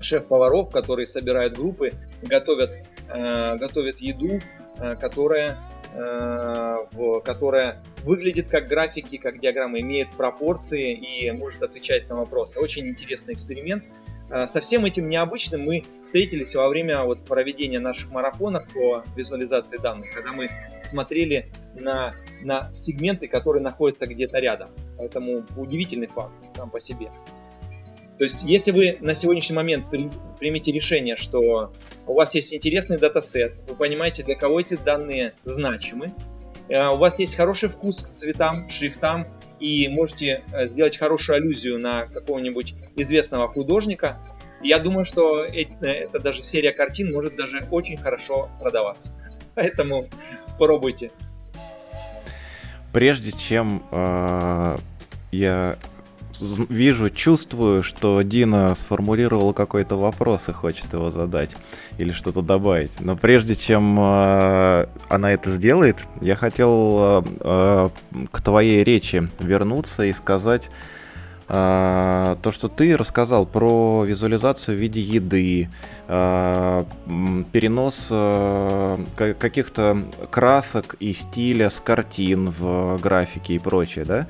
[0.00, 4.38] шеф-поваров, которые собирают группы, готовят, э, готовят еду,
[4.78, 5.58] э, которая,
[5.92, 12.60] э, в, которая выглядит как графики, как диаграммы, имеет пропорции и может отвечать на вопросы.
[12.60, 13.84] Очень интересный эксперимент.
[14.30, 19.78] Э, со всем этим необычным мы встретились во время вот проведения наших марафонов по визуализации
[19.78, 24.70] данных, когда мы смотрели на, на сегменты, которые находятся где-то рядом.
[24.96, 27.10] Поэтому удивительный факт сам по себе.
[28.18, 31.72] То есть, если вы на сегодняшний момент примете решение, что
[32.06, 36.12] у вас есть интересный датасет, вы понимаете, для кого эти данные значимы,
[36.68, 39.28] э, у вас есть хороший вкус к цветам, шрифтам,
[39.60, 44.18] и можете э, сделать хорошую аллюзию на какого-нибудь известного художника,
[44.60, 49.18] я думаю, что это, это даже серия картин может даже очень хорошо продаваться.
[49.54, 50.06] Поэтому
[50.58, 51.10] пробуйте.
[52.92, 54.76] Прежде чем э,
[55.30, 55.76] я
[56.68, 61.56] вижу, чувствую, что Дина сформулировала какой-то вопрос и хочет его задать
[61.98, 63.00] или что-то добавить.
[63.00, 67.88] Но прежде чем э, она это сделает, я хотел э,
[68.30, 70.70] к твоей речи вернуться и сказать
[71.48, 75.68] э, то, что ты рассказал про визуализацию в виде еды,
[76.08, 76.84] э,
[77.52, 84.26] перенос э, каких-то красок и стиля с картин в графике и прочее, да?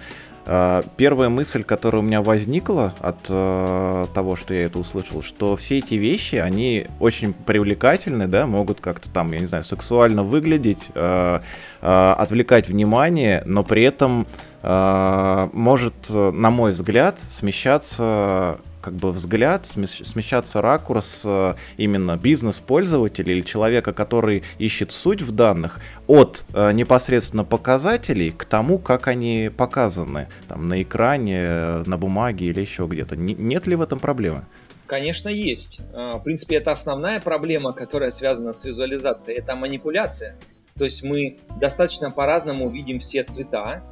[0.51, 5.57] А, первая мысль, которая у меня возникла от э, того, что я это услышал, что
[5.59, 10.89] все эти вещи, они очень привлекательны, да, могут как-то там, я не знаю, сексуально выглядеть,
[10.95, 11.41] э,
[11.83, 14.27] э, отвлекать внимание, но при этом
[14.61, 23.93] может, на мой взгляд, смещаться как бы взгляд, смещаться ракурс э, именно бизнес-пользователя или человека,
[23.93, 30.69] который ищет суть в данных, от э, непосредственно показателей к тому, как они показаны там,
[30.69, 33.15] на экране, на бумаге или еще где-то.
[33.17, 34.47] Нет ли в этом проблемы?
[34.87, 35.81] Конечно, есть.
[35.93, 39.39] А, в принципе, это основная проблема, которая связана с визуализацией.
[39.39, 40.37] Это манипуляция.
[40.79, 43.83] То есть мы достаточно по-разному видим все цвета.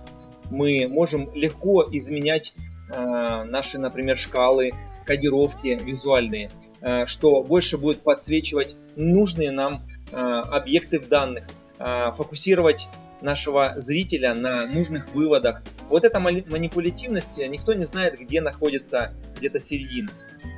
[0.50, 2.54] Мы можем легко изменять
[2.88, 4.72] наши, например, шкалы,
[5.06, 6.50] кодировки визуальные,
[6.82, 11.44] э, что больше будет подсвечивать нужные нам э, объекты в данных,
[11.78, 12.88] фокусировать
[13.20, 15.62] нашего зрителя на нужных выводах.
[15.90, 20.08] Вот эта манипулятивность, никто не знает, где находится где-то середина.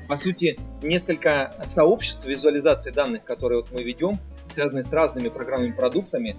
[0.08, 6.36] По сути, несколько сообществ визуализации данных, которые вот мы ведем, связанные с разными программными продуктами,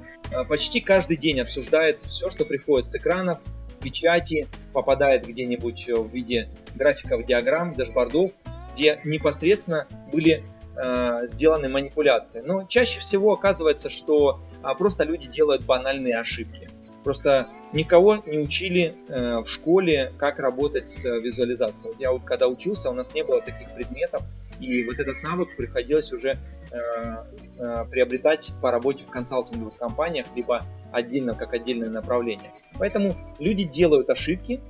[0.48, 3.42] почти каждый день обсуждает все, что приходит с экранов,
[3.80, 8.32] печати, попадает где-нибудь в виде графиков, диаграмм, дашбордов,
[8.74, 10.44] где непосредственно были
[10.76, 12.42] э, сделаны манипуляции.
[12.46, 16.70] Но чаще всего оказывается, что э, просто люди делают банальные ошибки.
[17.04, 21.94] Просто никого не учили э, в школе, как работать с визуализацией.
[21.94, 24.24] Вот я вот когда учился, у нас не было таких предметов,
[24.60, 30.64] и вот этот навык приходилось уже э, э, приобретать по работе в консалтинговых компаниях, либо
[30.92, 32.52] отдельно, как отдельное направление.
[32.78, 34.62] Поэтому люди делают ошибки,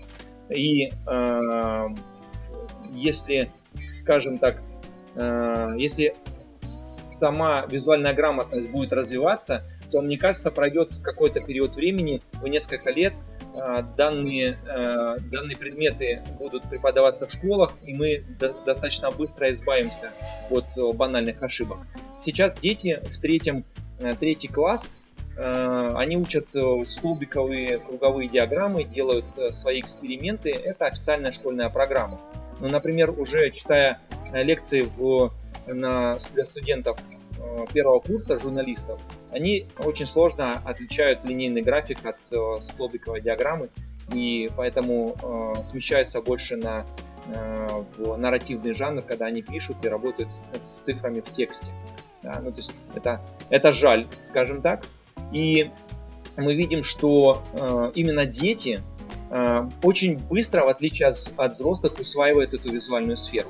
[0.49, 1.87] и э,
[2.91, 3.51] если,
[3.85, 4.61] скажем так,
[5.15, 6.15] э, если
[6.61, 13.13] сама визуальная грамотность будет развиваться, то, мне кажется, пройдет какой-то период времени, в несколько лет,
[13.97, 18.23] данные, а, данные предметы будут преподаваться в школах, и мы
[18.65, 20.11] достаточно быстро избавимся
[20.49, 21.79] от банальных ошибок.
[22.19, 23.63] Сейчас дети в третьем,
[23.99, 24.99] э, третий класс,
[25.37, 30.51] э, они учат э, столбиковые круговые диаграммы, делают свои эксперименты.
[30.51, 32.19] Это официальная школьная программа.
[32.59, 33.99] Ну, например, уже читая
[34.33, 35.31] лекции в,
[35.65, 36.99] на, для студентов
[37.73, 38.99] первого курса журналистов,
[39.31, 43.69] они очень сложно отличают линейный график от э, столбиковой диаграммы,
[44.13, 46.85] и поэтому э, смещаются больше на
[47.27, 51.71] э, в нарративный жанр, когда они пишут и работают с, с цифрами в тексте.
[52.23, 54.85] Да, ну, то есть это, это жаль, скажем так.
[55.31, 55.71] И
[56.37, 58.81] мы видим, что э, именно дети
[59.29, 63.49] э, очень быстро, в отличие от, от взрослых, усваивают эту визуальную сферу.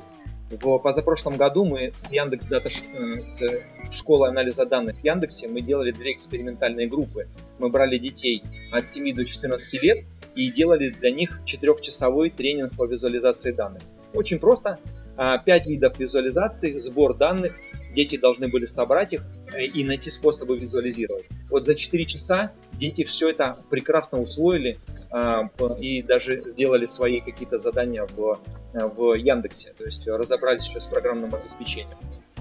[0.50, 3.44] В позапрошлом году мы с Яндекс Дата, э, с
[3.92, 7.28] школы анализа данных в Яндексе, мы делали две экспериментальные группы.
[7.60, 12.84] Мы брали детей от 7 до 14 лет и делали для них четырехчасовой тренинг по
[12.86, 13.82] визуализации данных.
[14.12, 14.80] Очень просто.
[15.16, 17.54] А, пять видов визуализации, сбор данных.
[17.94, 21.26] Дети должны были собрать их э, и найти способы визуализировать.
[21.48, 24.80] Вот за 4 часа дети все это прекрасно усвоили
[25.12, 28.40] а, и даже сделали свои какие-то задания в,
[28.72, 31.98] в Яндексе, то есть разобрались еще с программным обеспечением.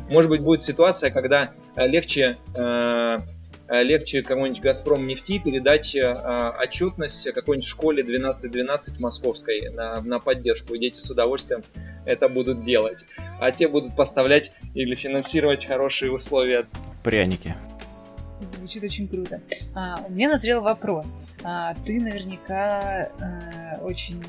[0.09, 3.19] Может быть, будет ситуация, когда легче э,
[3.69, 6.03] легче кому-нибудь Газпром нефти передать э,
[6.59, 11.63] отчетность какой-нибудь школе 1212 московской на, на поддержку, и дети с удовольствием
[12.05, 13.05] это будут делать.
[13.39, 16.67] А те будут поставлять или финансировать хорошие условия.
[17.03, 17.55] Пряники.
[18.41, 19.41] Звучит очень круто.
[19.75, 21.19] А, у меня назрел вопрос.
[21.43, 24.23] А, ты наверняка а, очень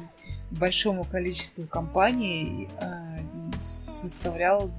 [0.50, 3.18] большому количеству компаний а,
[3.60, 4.70] составлял,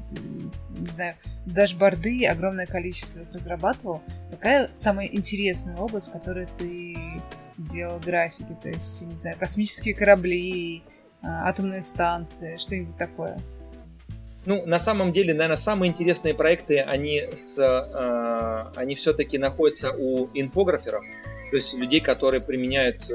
[0.78, 4.02] не знаю, дашборды, огромное количество их разрабатывал.
[4.32, 6.98] Какая самая интересная область, в которой ты
[7.58, 8.56] делал графики?
[8.62, 10.84] То есть, не знаю, космические корабли,
[11.22, 13.40] а, атомные станции, что-нибудь такое?
[14.46, 20.30] Ну, на самом деле, наверное, самые интересные проекты, они, с, э, они все-таки находятся у
[20.34, 21.04] инфограферов,
[21.52, 23.08] то есть людей, которые применяют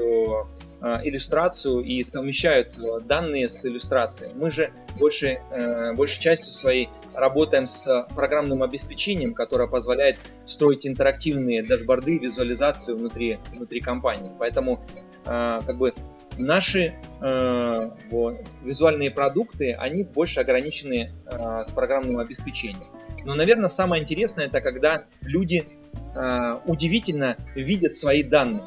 [0.81, 4.33] иллюстрацию и совмещают данные с иллюстрацией.
[4.35, 11.63] Мы же больше, э, большей частью своей работаем с программным обеспечением, которое позволяет строить интерактивные
[11.63, 14.31] дашборды, визуализацию внутри, внутри компании.
[14.37, 14.85] Поэтому
[15.25, 15.93] э, как бы
[16.37, 22.85] Наши э, вот, визуальные продукты, они больше ограничены э, с программным обеспечением.
[23.25, 25.67] Но, наверное, самое интересное это когда люди
[26.15, 28.63] э, удивительно видят свои данные.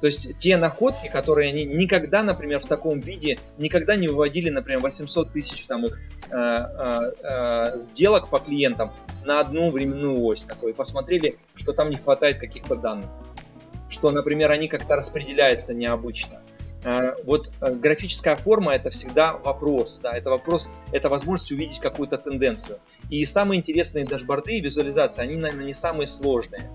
[0.00, 4.80] То есть те находки, которые они никогда, например, в таком виде, никогда не выводили, например,
[4.80, 5.98] 800 тысяч там их
[6.30, 8.92] э, э, э, сделок по клиентам
[9.24, 13.10] на одну временную ось такой, посмотрели, что там не хватает каких-то данных.
[13.90, 16.40] Что, например, они как-то распределяются необычно.
[16.82, 22.16] Э, вот э, графическая форма это всегда вопрос, да, это вопрос, это возможность увидеть какую-то
[22.16, 22.78] тенденцию.
[23.10, 26.70] И самые интересные дашборды и визуализации, они, наверное, не самые сложные.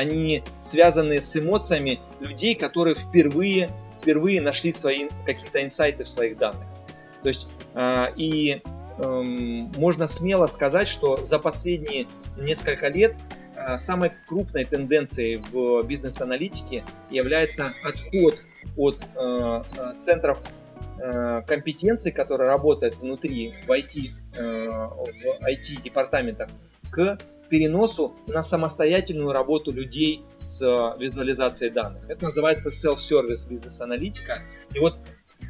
[0.00, 6.66] Они связаны с эмоциями людей, которые впервые, впервые нашли свои какие-то инсайты в своих данных.
[7.22, 8.62] То есть, э, и
[8.98, 12.06] эм, можно смело сказать, что за последние
[12.38, 13.16] несколько лет
[13.76, 18.40] самой крупной тенденцией в бизнес-аналитике является отход
[18.76, 20.40] от э, э, центров
[20.98, 26.48] э, компетенций, которые работают внутри в IT, в IT-департаментах,
[26.90, 27.18] к
[27.50, 30.62] переносу на самостоятельную работу людей с
[30.98, 32.08] визуализацией данных.
[32.08, 34.38] Это называется self-service бизнес-аналитика.
[34.72, 34.96] И вот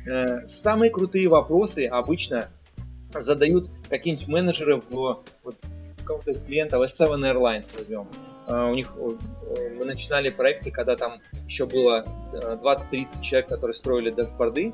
[0.07, 2.49] э, самые крутые вопросы обычно
[3.13, 5.57] задают какие-нибудь менеджеры в вот,
[5.99, 8.09] каком-то из клиентов, S7 Airlines возьмем.
[8.47, 14.73] А, у них мы начинали проекты, когда там еще было 20-30 человек, которые строили дашборды.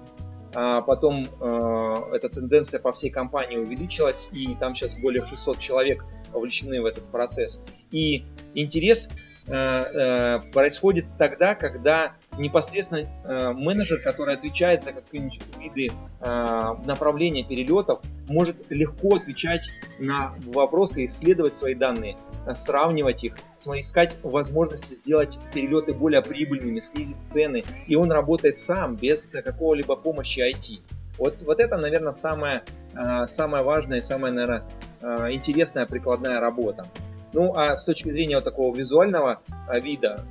[0.59, 6.03] А потом э, эта тенденция по всей компании увеличилась, и там сейчас более 600 человек
[6.33, 7.67] вовлечены в этот процесс.
[7.91, 9.11] И интерес
[9.47, 17.45] э, э, происходит тогда, когда непосредственно э, менеджер, который отвечает за какие-нибудь виды э, направления
[17.45, 22.17] перелетов, может легко отвечать на вопросы, исследовать свои данные,
[22.55, 27.65] сравнивать их, искать возможности сделать перелеты более прибыльными, снизить цены.
[27.87, 30.81] И он работает сам, без какого-либо помощи IT.
[31.19, 32.63] Вот, вот это, наверное, самая,
[32.95, 34.65] э, самая важная и самая, наверное,
[35.01, 36.87] э, интересная прикладная работа.
[37.33, 39.41] Ну, а с точки зрения вот такого визуального
[39.83, 40.25] вида,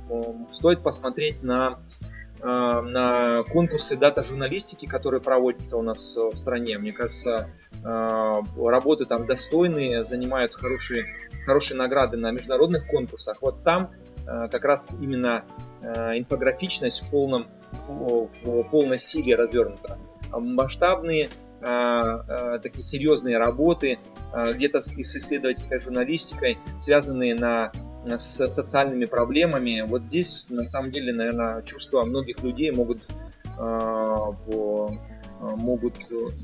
[0.50, 1.78] стоит посмотреть на,
[2.42, 6.78] на конкурсы дата-журналистики, которые проводятся у нас в стране.
[6.78, 7.50] Мне кажется,
[7.84, 11.06] а, работы там достойные, занимают хорошие,
[11.46, 13.42] хорошие награды на международных конкурсах.
[13.42, 13.90] Вот там
[14.24, 15.44] как раз именно
[15.82, 17.46] инфографичность в, полном,
[17.86, 19.98] в полной силе развернута.
[20.32, 21.28] Масштабные
[21.60, 23.98] такие серьезные работы,
[24.36, 27.72] Э, где-то с исследовательской журналистикой, связанные на,
[28.06, 29.84] с социальными проблемами.
[29.86, 33.02] Вот здесь, на самом деле, наверное, чувства многих людей могут,
[33.58, 34.30] э,
[35.40, 35.94] могут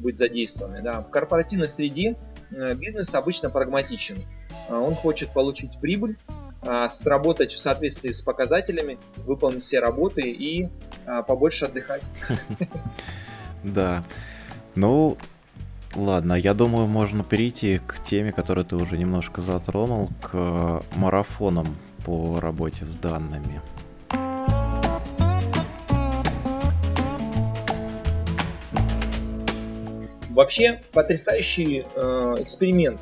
[0.00, 0.82] быть задействованы.
[0.82, 1.02] Да.
[1.02, 2.16] В корпоративной среде
[2.50, 4.24] э, бизнес обычно прагматичен.
[4.68, 6.16] Он хочет получить прибыль,
[6.86, 10.68] сработать в соответствии с показателями, выполнить все работы и
[11.26, 12.02] побольше отдыхать.
[13.64, 14.02] Да.
[14.74, 15.16] Ну,
[15.94, 21.66] Ладно, я думаю, можно перейти к теме, которую ты уже немножко затронул, к марафонам
[22.06, 23.60] по работе с данными.
[30.30, 33.00] Вообще потрясающий э, эксперимент.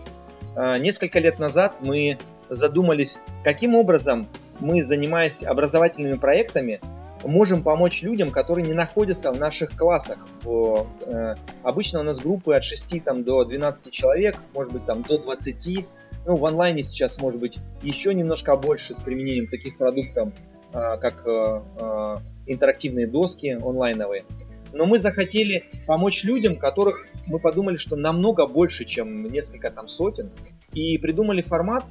[0.56, 2.18] Э, несколько лет назад мы
[2.48, 4.26] задумались, каким образом
[4.58, 6.80] мы, занимаясь образовательными проектами,
[7.24, 10.18] можем помочь людям, которые не находятся в наших классах.
[10.44, 15.18] Э, обычно у нас группы от 6 там, до 12 человек, может быть там до
[15.18, 15.86] 20.
[16.26, 20.32] Ну, в онлайне сейчас может быть еще немножко больше с применением таких продуктов,
[20.72, 24.24] э, как э, интерактивные доски онлайновые.
[24.72, 30.30] Но мы захотели помочь людям, которых мы подумали, что намного больше, чем несколько там сотен,
[30.72, 31.84] и придумали формат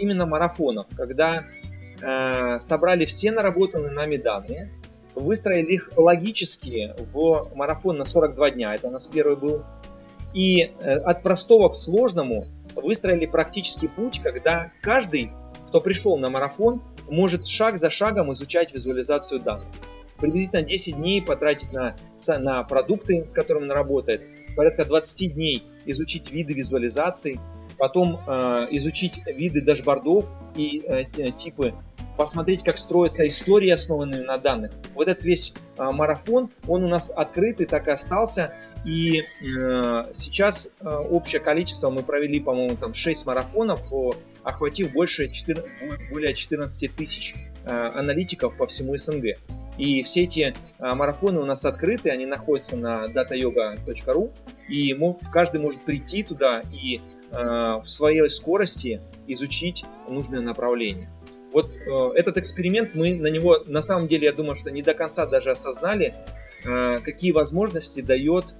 [0.00, 1.44] именно марафонов, когда
[2.58, 4.70] собрали все наработанные нами данные,
[5.14, 9.64] выстроили их логически в марафон на 42 дня, это у нас первый был,
[10.34, 15.30] и э, от простого к сложному выстроили практический путь, когда каждый,
[15.68, 19.68] кто пришел на марафон, может шаг за шагом изучать визуализацию данных.
[20.18, 21.96] Приблизительно 10 дней потратить на,
[22.38, 24.22] на продукты, с которыми он работает,
[24.56, 27.40] порядка 20 дней изучить виды визуализаций,
[27.76, 31.74] потом э, изучить виды дашбордов и э, типы
[32.16, 34.72] посмотреть, как строятся истории, основанные на данных.
[34.94, 38.54] Вот этот весь а, марафон, он у нас открытый, так и остался.
[38.84, 43.80] И э, сейчас э, общее количество, мы провели, по-моему, там 6 марафонов,
[44.42, 45.62] охватив больше 4,
[46.10, 47.34] более 14 тысяч
[47.64, 49.38] э, аналитиков по всему СНГ.
[49.78, 54.32] И все эти э, марафоны у нас открыты, они находятся на datayoga.ru,
[54.68, 54.96] и
[55.30, 57.00] каждый может прийти туда и э,
[57.30, 61.08] в своей скорости изучить нужное направление.
[61.52, 64.94] Вот э, этот эксперимент, мы на него, на самом деле, я думаю, что не до
[64.94, 66.14] конца даже осознали,
[66.64, 68.54] э, какие возможности дает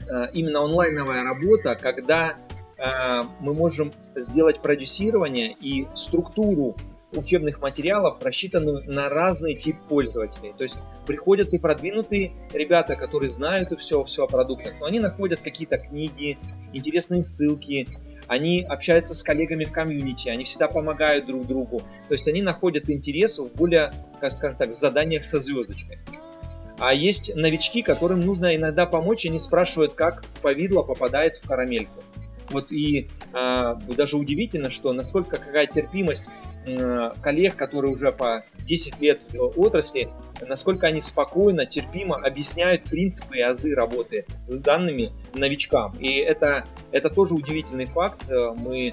[0.00, 2.36] э, именно онлайновая работа, когда
[2.76, 6.76] э, мы можем сделать продюсирование и структуру
[7.16, 10.52] учебных материалов, рассчитанную на разный тип пользователей.
[10.56, 15.00] То есть приходят и продвинутые ребята, которые знают и все, все о продуктах, но они
[15.00, 16.38] находят какие-то книги,
[16.72, 17.88] интересные ссылки,
[18.26, 21.80] они общаются с коллегами в комьюнити, они всегда помогают друг другу.
[22.08, 25.98] То есть они находят интерес в более, скажем так, заданиях со звездочкой.
[26.78, 32.02] А есть новички, которым нужно иногда помочь, и они спрашивают, как повидло попадает в карамельку.
[32.50, 36.30] Вот и даже удивительно, что насколько какая терпимость
[36.66, 40.08] э, коллег, которые уже по 10 лет в отрасли,
[40.46, 45.94] насколько они спокойно, терпимо объясняют принципы и азы работы с данными новичкам.
[45.98, 48.30] И это, это тоже удивительный факт.
[48.30, 48.92] Э, мы э,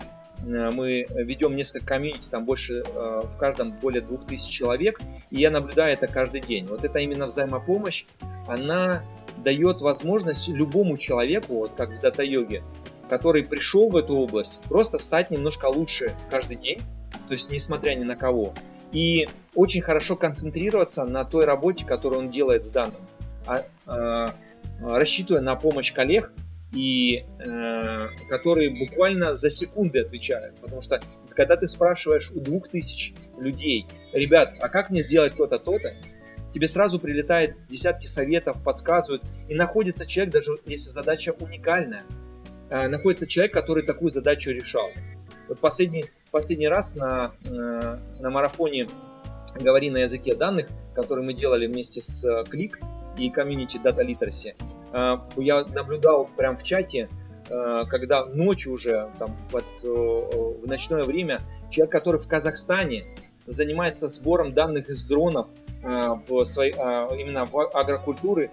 [0.71, 5.93] мы ведем несколько комьюнити, там больше, э, в каждом более 2000 человек, и я наблюдаю
[5.93, 6.65] это каждый день.
[6.65, 8.05] Вот это именно взаимопомощь,
[8.47, 9.03] она
[9.37, 12.63] дает возможность любому человеку, вот как в дата-йоге,
[13.11, 16.79] который пришел в эту область, просто стать немножко лучше каждый день,
[17.27, 18.53] то есть несмотря ни на кого,
[18.93, 23.01] и очень хорошо концентрироваться на той работе, которую он делает с данным,
[23.45, 24.33] а, а,
[24.79, 26.31] рассчитывая на помощь коллег,
[26.71, 30.55] и э, которые буквально за секунды отвечают.
[30.61, 31.01] Потому что
[31.31, 35.91] когда ты спрашиваешь у двух тысяч людей, ребят, а как мне сделать то-то, то-то,
[36.53, 42.05] тебе сразу прилетает десятки советов, подсказывают, и находится человек, даже если задача уникальная,
[42.71, 44.89] э, находится человек, который такую задачу решал.
[45.47, 48.87] Вот последний, последний раз на, э, на марафоне
[49.59, 52.79] «Говори на языке данных» который мы делали вместе с Клик
[53.17, 54.55] и комьюнити Data Literacy,
[55.37, 57.09] я наблюдал прям в чате,
[57.47, 63.05] когда ночью уже, там, под, в ночное время, человек, который в Казахстане
[63.45, 65.47] занимается сбором данных из дронов
[65.81, 68.49] в своей, именно в агрокультуры,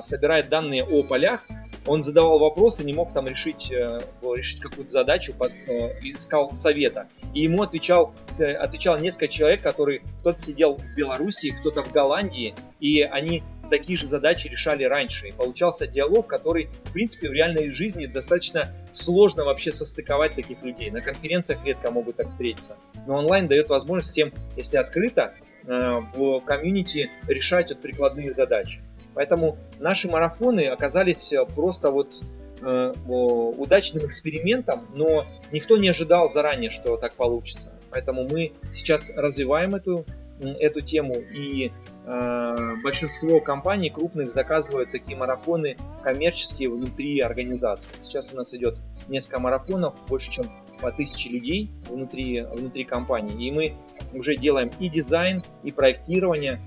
[0.00, 1.42] собирает данные о полях,
[1.86, 7.08] он задавал вопросы, не мог там решить, э, решить какую-то задачу, э, искал совета.
[7.34, 12.54] И ему отвечал, э, отвечал несколько человек, которые кто-то сидел в Белоруссии, кто-то в Голландии,
[12.80, 15.28] и они такие же задачи решали раньше.
[15.28, 20.90] И получался диалог, который, в принципе, в реальной жизни достаточно сложно вообще состыковать таких людей.
[20.90, 22.78] На конференциях редко могут так встретиться.
[23.06, 25.34] Но онлайн дает возможность всем, если открыто,
[25.66, 28.82] в комьюнити решать вот прикладные задачи.
[29.14, 32.22] Поэтому наши марафоны оказались э, просто вот
[32.60, 37.72] э, удачным экспериментом, но никто не ожидал заранее, что так получится.
[37.90, 40.04] Поэтому мы сейчас развиваем эту,
[40.40, 41.70] эту тему, и
[42.04, 47.94] э, большинство компаний крупных заказывают такие марафоны коммерческие внутри организации.
[48.00, 50.46] Сейчас у нас идет несколько марафонов, больше чем
[50.80, 53.46] по тысяче людей внутри, внутри компании.
[53.46, 53.74] И мы
[54.12, 56.60] уже делаем и дизайн, и проектирование,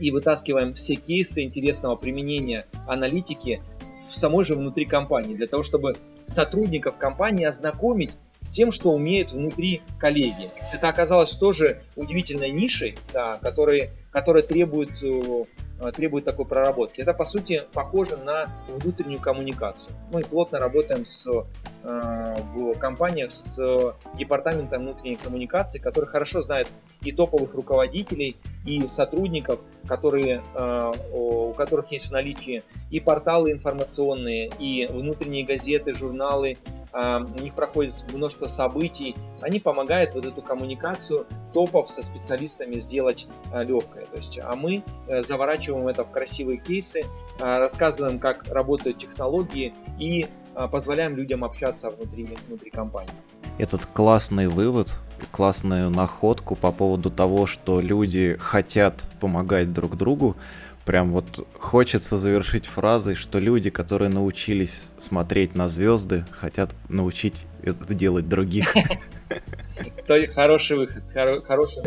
[0.00, 3.62] и вытаскиваем все кейсы интересного применения аналитики
[4.08, 5.94] в самой же внутри компании, для того, чтобы
[6.26, 10.50] сотрудников компании ознакомить с тем, что умеют внутри коллеги.
[10.72, 15.44] Это оказалось тоже удивительной нишей, да, которая, которая требует э,
[15.92, 17.00] требует такой проработки.
[17.00, 19.94] Это, по сути, похоже на внутреннюю коммуникацию.
[20.12, 26.68] Мы плотно работаем с, э, в компаниях с департаментом внутренней коммуникации, который хорошо знает
[27.02, 28.36] и топовых руководителей,
[28.66, 35.94] и сотрудников, которые, э, у которых есть в наличии и порталы информационные, и внутренние газеты,
[35.94, 36.58] журналы,
[36.92, 44.06] у них проходит множество событий, они помогают вот эту коммуникацию топов со специалистами сделать легкой.
[44.06, 44.82] То есть, а мы
[45.20, 47.04] заворачиваем это в красивые кейсы,
[47.38, 50.26] рассказываем, как работают технологии и
[50.70, 53.14] позволяем людям общаться внутри, внутри компании.
[53.58, 54.94] Этот классный вывод,
[55.30, 60.36] классную находку по поводу того, что люди хотят помогать друг другу,
[60.84, 67.94] прям вот хочется завершить фразой, что люди, которые научились смотреть на звезды, хотят научить это
[67.94, 68.74] делать других.
[70.06, 71.02] То хороший выход,
[71.46, 71.82] хороший.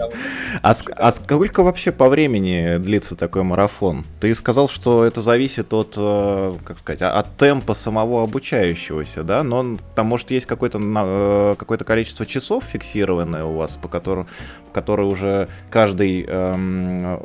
[0.62, 4.06] А, а сколько вообще по времени длится такой марафон?
[4.20, 9.44] Ты сказал, что это зависит от, э, как сказать, от темпа самого обучающегося, да?
[9.44, 14.28] Но там, может, есть какое-то э, какое количество часов фиксированное у вас, по которому,
[14.72, 17.20] которое уже каждый эм,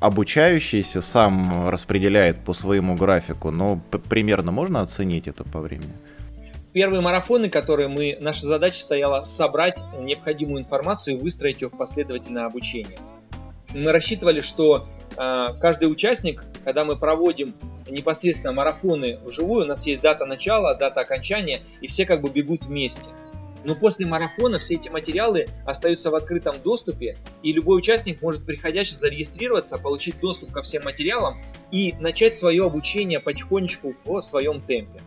[0.00, 5.92] обучающийся сам распределяет по своему графику, но примерно можно оценить это по времени?
[6.78, 12.46] Первые марафоны, которые мы, наша задача стояла собрать необходимую информацию и выстроить ее в последовательное
[12.46, 12.96] обучение.
[13.74, 17.56] Мы рассчитывали, что э, каждый участник, когда мы проводим
[17.88, 22.66] непосредственно марафоны вживую, у нас есть дата начала, дата окончания, и все как бы бегут
[22.66, 23.10] вместе.
[23.64, 28.94] Но после марафона все эти материалы остаются в открытом доступе, и любой участник может приходящий
[28.94, 35.00] зарегистрироваться, получить доступ ко всем материалам и начать свое обучение потихонечку в своем темпе.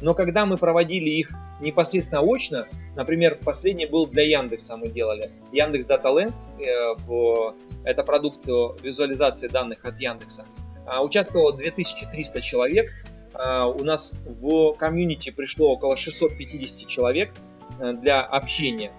[0.00, 1.30] Но когда мы проводили их
[1.60, 5.30] непосредственно очно, например, последний был для Яндекса мы делали.
[5.52, 7.52] Яндекс Data Lens, э,
[7.84, 8.46] это продукт
[8.82, 10.46] визуализации данных от Яндекса.
[10.86, 12.92] А, участвовало 2300 человек.
[13.34, 17.32] А, у нас в комьюнити пришло около 650 человек
[17.80, 18.92] э, для общения.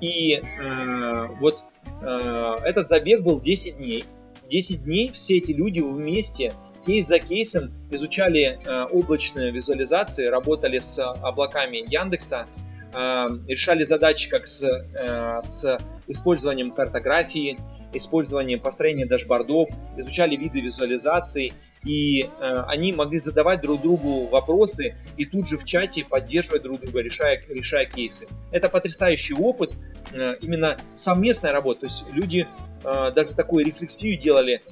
[0.00, 1.64] И э, вот
[2.02, 4.04] этот забег был 10 дней.
[4.50, 6.52] 10 дней все эти люди вместе
[6.84, 12.46] кейс за кейсом изучали э, облачные визуализации, работали с облаками Яндекса,
[12.92, 17.58] э, решали задачи как с, э, с использованием картографии,
[17.92, 21.52] использованием построения дашбордов, изучали виды визуализации,
[21.84, 26.80] и э, они могли задавать друг другу вопросы и тут же в чате поддерживать друг
[26.80, 28.26] друга, решая, решая кейсы.
[28.52, 29.72] Это потрясающий опыт,
[30.12, 31.80] э, именно совместная работа.
[31.80, 32.48] То есть люди
[32.84, 34.62] э, даже такую рефлексию делали,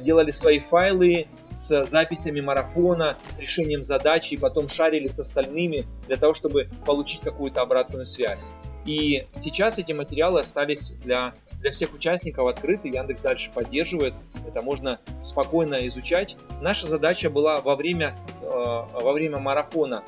[0.00, 6.16] делали свои файлы с записями марафона, с решением задачи, и потом шарили с остальными для
[6.16, 8.52] того, чтобы получить какую-то обратную связь.
[8.88, 14.14] И сейчас эти материалы остались для, для всех участников открыты, Яндекс дальше поддерживает,
[14.46, 16.36] это можно спокойно изучать.
[16.62, 20.02] Наша задача была во время, э, во время марафона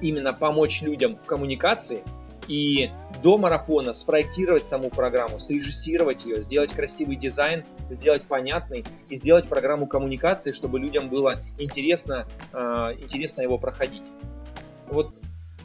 [0.00, 2.02] именно помочь людям в коммуникации,
[2.48, 2.90] и
[3.22, 9.86] до марафона спроектировать саму программу, срежиссировать ее, сделать красивый дизайн, сделать понятный и сделать программу
[9.86, 12.58] коммуникации, чтобы людям было интересно, э,
[13.00, 14.02] интересно его проходить.
[14.88, 15.12] Вот.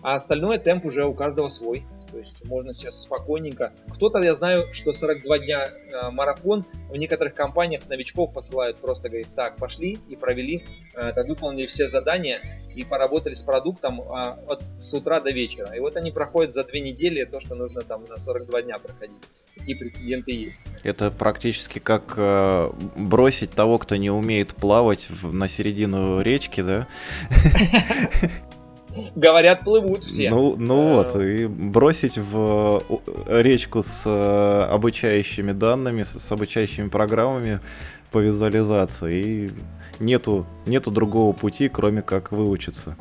[0.04, 1.84] А остальное темп уже у каждого свой.
[2.12, 3.74] То есть можно сейчас спокойненько.
[3.94, 9.28] Кто-то, я знаю, что 42 дня э, марафон в некоторых компаниях новичков посылают просто, говорит,
[9.36, 10.64] так, пошли и провели,
[10.96, 12.42] э, так выполнили все задания
[12.76, 14.06] и поработали с продуктом э,
[14.48, 15.74] от с утра до вечера.
[15.76, 19.22] И вот они проходят за две недели то, что нужно там на 42 дня проходить.
[19.58, 20.62] Такие прецеденты есть.
[20.84, 26.88] Это практически как э, бросить того, кто не умеет плавать в, на середину речки, да?
[29.16, 30.30] Говорят, плывут все.
[30.30, 32.84] Ну, ну вот, и бросить в
[33.28, 37.60] речку с э, обучающими данными, с обучающими программами
[38.12, 39.22] по визуализации.
[39.22, 39.50] И
[40.00, 42.96] нету, нету другого пути, кроме как выучиться.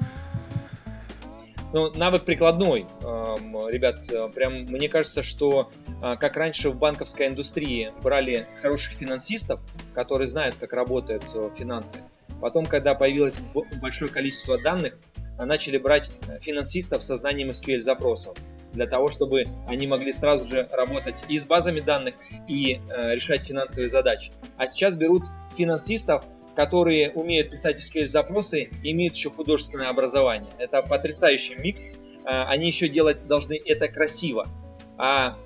[1.76, 2.86] Ну, навык прикладной.
[3.02, 5.70] Ребят, прям мне кажется, что
[6.00, 9.60] а, как раньше в банковской индустрии брали хороших финансистов,
[9.92, 11.98] которые знают, как работают э, финансы.
[12.40, 13.38] Потом, когда появилось
[13.82, 14.94] большое количество данных,
[15.38, 16.10] начали брать
[16.40, 18.38] финансистов со знанием SQL запросов
[18.72, 22.14] для того, чтобы они могли сразу же работать и с базами данных,
[22.48, 24.32] и э, решать финансовые задачи.
[24.56, 25.24] А сейчас берут
[25.58, 26.24] финансистов,
[26.56, 30.50] которые умеют писать SQL запросы и имеют еще художественное образование.
[30.58, 31.82] Это потрясающий микс.
[32.24, 34.48] А, они еще делать должны это красиво.
[34.96, 35.36] А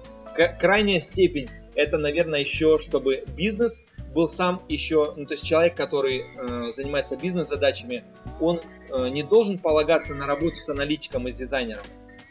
[0.61, 6.23] крайняя степень это, наверное, еще, чтобы бизнес был сам еще, ну, то есть человек, который
[6.23, 8.05] э, занимается бизнес-задачами,
[8.41, 11.83] он э, не должен полагаться на работу с аналитиком и с дизайнером.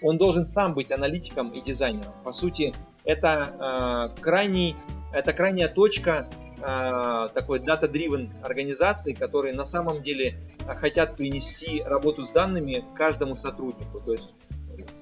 [0.02, 2.14] Он должен сам быть аналитиком и дизайнером.
[2.24, 2.74] По сути,
[3.06, 4.76] это э, крайний,
[5.12, 10.36] это крайняя точка э, такой data-driven организации, которые на самом деле
[10.78, 14.00] хотят принести работу с данными каждому сотруднику.
[14.02, 14.34] То есть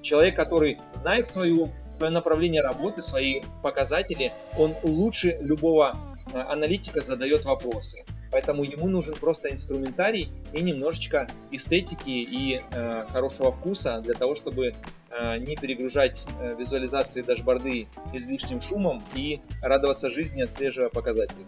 [0.01, 5.95] человек, который знает свою, свое направление работы, свои показатели, он лучше любого
[6.33, 8.03] Э, аналитика задает вопросы.
[8.31, 14.73] Поэтому ему нужен просто инструментарий и немножечко эстетики и э, хорошего вкуса для того, чтобы
[15.09, 21.45] э, не перегружать э, визуализации дашборды излишним шумом и радоваться жизни, отслеживая показатели.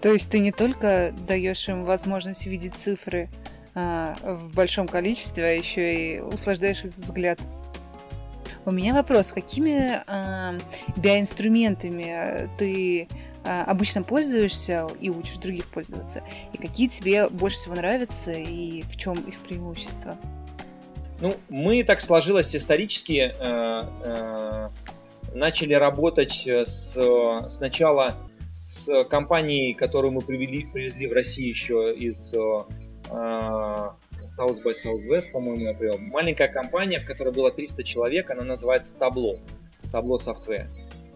[0.00, 3.28] То есть ты не только даешь им возможность видеть цифры
[3.74, 7.38] э, в большом количестве, а еще и услаждаешь их взгляд.
[8.64, 10.58] У меня вопрос, какими э,
[10.96, 13.08] биоинструментами ты
[13.44, 16.22] обычно пользуешься и учишь других пользоваться?
[16.52, 20.16] И какие тебе больше всего нравятся и в чем их преимущество?
[21.20, 24.68] Ну, мы так сложилось исторически, э, э,
[25.34, 26.98] начали работать с,
[27.48, 28.16] сначала
[28.56, 32.38] с компанией, которую мы привели, привезли в Россию еще из э,
[34.24, 35.98] South by Southwest, по-моему, я привел.
[35.98, 39.38] Маленькая компания, в которой было 300 человек, она называется Tableau.
[39.92, 40.66] Tableau Software.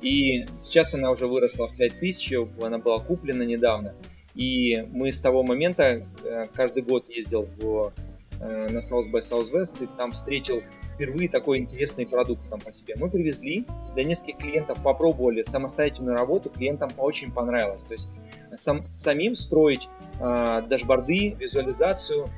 [0.01, 3.95] И сейчас она уже выросла в 5000, она была куплена недавно.
[4.35, 7.93] И мы с того момента э, каждый год ездил в,
[8.41, 10.63] э, на South by Southwest и там встретил
[10.95, 12.97] впервые такой интересный продукт сам по себе.
[12.99, 17.87] Мы привезли, для нескольких клиентов попробовали самостоятельную работу, клиентам очень понравилось.
[17.87, 18.09] То есть
[18.55, 19.89] сам, самим строить
[20.21, 22.29] э, дашборды, визуализацию,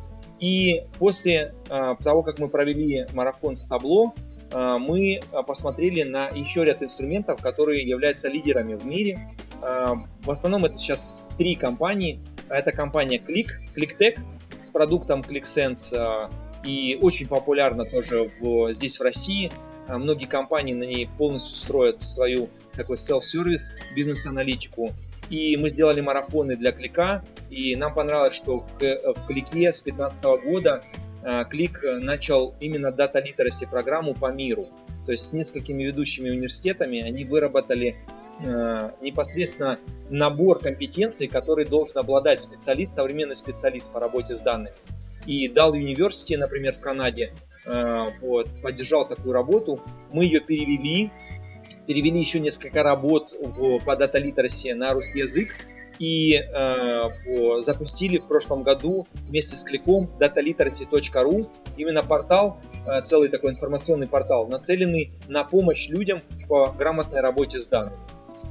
[0.41, 4.15] и после э, того, как мы провели марафон с табло,
[4.53, 9.29] мы посмотрели на еще ряд инструментов, которые являются лидерами в мире.
[9.63, 12.21] Э, в основном это сейчас три компании.
[12.49, 14.19] Это компания Click, ClickTech
[14.63, 16.31] с продуктом ClickSense
[16.65, 19.51] и очень популярна тоже в, здесь в России.
[19.89, 24.91] Многие компании на ней полностью строят свою такой self-service бизнес-аналитику.
[25.31, 30.83] И мы сделали марафоны для клика, и нам понравилось, что в, клике с 2015 года
[31.51, 34.67] клик начал именно дата literacy программу по миру.
[35.07, 37.97] То есть с несколькими ведущими университетами они выработали
[38.41, 39.79] э, непосредственно
[40.11, 44.75] набор компетенций, который должен обладать специалист, современный специалист по работе с данными.
[45.27, 47.33] И Dal University, например, в Канаде,
[47.67, 49.81] э, вот, поддержал такую работу.
[50.13, 51.11] Мы ее перевели
[51.87, 53.33] перевели еще несколько работ
[53.87, 55.55] по Data Literacy на русский язык
[55.99, 63.51] и э, запустили в прошлом году вместе с кликом dataliteracy.ru именно портал, э, целый такой
[63.51, 67.97] информационный портал, нацеленный на помощь людям по грамотной работе с данными.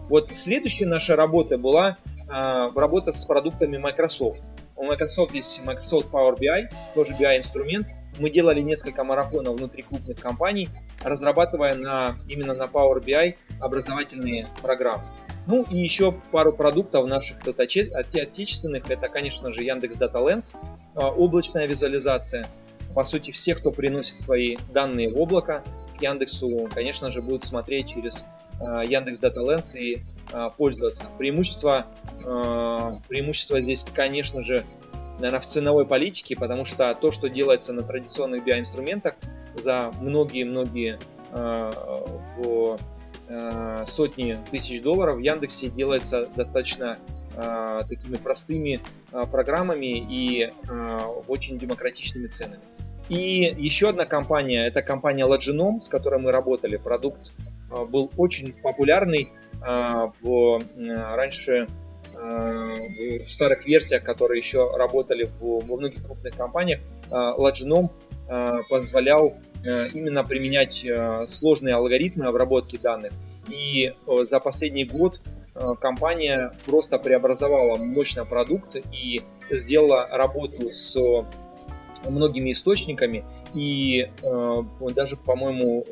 [0.10, 4.41] Вот следующая наша работа была э, работа с продуктами Microsoft.
[4.76, 7.88] У Microsoft есть Microsoft Power BI, тоже BI-инструмент,
[8.20, 10.70] мы делали несколько марафонов внутри крупных компаний,
[11.04, 15.06] разрабатывая на, именно на Power BI образовательные программы.
[15.48, 18.91] Ну и еще пару продуктов наших тут отечественных.
[18.91, 20.58] Это, конечно же, Яндекс Data Lens,
[20.93, 22.48] а, облачная визуализация.
[22.93, 25.64] По сути, все, кто приносит свои данные в облако,
[25.98, 28.26] к Яндексу, конечно же, будут смотреть через
[28.60, 30.02] а, Яндекс Data Lens и
[30.34, 31.08] а, пользоваться.
[31.18, 31.88] Преимущество,
[33.08, 34.66] преимущество здесь, конечно же,
[35.20, 39.16] наверное, в ценовой политике, потому что то, что делается на традиционных биоинструментах,
[39.56, 41.00] за многие-многие
[43.86, 46.97] сотни тысяч долларов в Яндексе делается достаточно
[47.88, 48.80] такими простыми
[49.32, 50.51] программами и
[51.28, 52.61] очень демократичными ценами.
[53.09, 56.78] И еще одна компания, это компания Loginom, с которой мы работали.
[56.78, 57.32] Продукт
[57.89, 61.67] был очень популярный в, раньше
[62.13, 67.89] в старых версиях, которые еще работали в, во многих крупных компаниях, Loginom
[68.69, 69.38] позволял
[69.93, 70.86] именно применять
[71.26, 73.11] сложные алгоритмы обработки данных.
[73.49, 73.93] И
[74.24, 75.22] за последний год
[75.80, 80.97] компания просто преобразовала мощный продукт и сделала работу с
[82.05, 84.63] многими источниками и э,
[84.93, 85.84] даже, по-моему,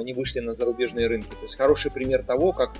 [0.00, 1.28] э, не вышли на зарубежные рынки.
[1.28, 2.78] То есть хороший пример того, как э,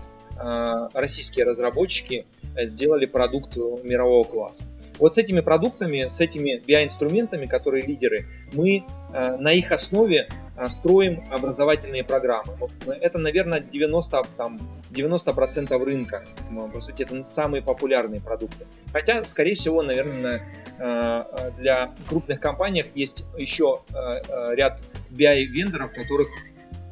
[0.93, 2.27] российские разработчики
[2.57, 4.67] сделали продукт мирового класса.
[4.99, 10.69] Вот с этими продуктами, с этими BI-инструментами, которые лидеры, мы э, на их основе э,
[10.69, 12.57] строим образовательные программы.
[13.01, 14.61] Это, наверное, 90, там,
[14.93, 16.25] 90% рынка.
[16.73, 18.67] По сути, это самые популярные продукты.
[18.93, 20.47] Хотя, скорее всего, наверное,
[20.79, 26.29] э, для крупных компаний есть еще ряд BI-вендоров, которых,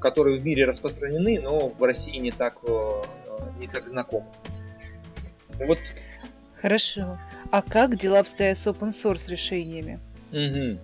[0.00, 2.56] которые в мире распространены, но в России не так,
[3.62, 4.26] не так знакомы.
[5.58, 5.78] Вот.
[6.60, 7.18] Хорошо.
[7.50, 10.00] А как дела обстоят с open source решениями?
[10.32, 10.78] Угу.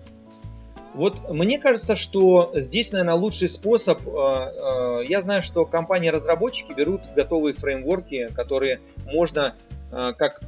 [0.93, 3.99] Вот мне кажется, что здесь, наверное, лучший способ.
[4.07, 9.55] Э, э, я знаю, что компании-разработчики берут готовые фреймворки, которые можно
[9.91, 10.41] э, как,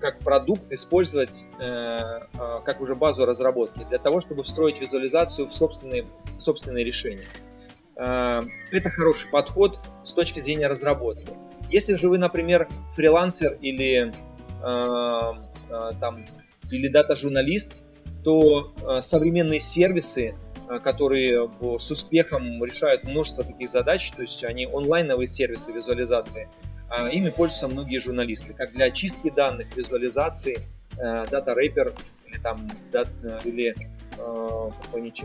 [0.00, 6.06] как продукт использовать как уже базу разработки для того, чтобы встроить визуализацию в собственные,
[6.38, 7.26] собственные решения.
[7.96, 11.32] Это хороший подход с точки зрения разработки.
[11.70, 14.12] Если же вы, например, фрилансер или
[15.68, 16.24] Э, там,
[16.70, 17.82] или дата-журналист,
[18.24, 20.34] то э, современные сервисы,
[20.68, 26.48] э, которые с успехом решают множество таких задач, то есть они онлайновые сервисы визуализации,
[27.12, 30.60] ими пользуются многие журналисты, как для очистки данных, визуализации,
[30.96, 31.92] дата рэпер
[32.28, 33.08] или там дат,
[33.44, 33.74] или
[34.16, 35.24] какой-нибудь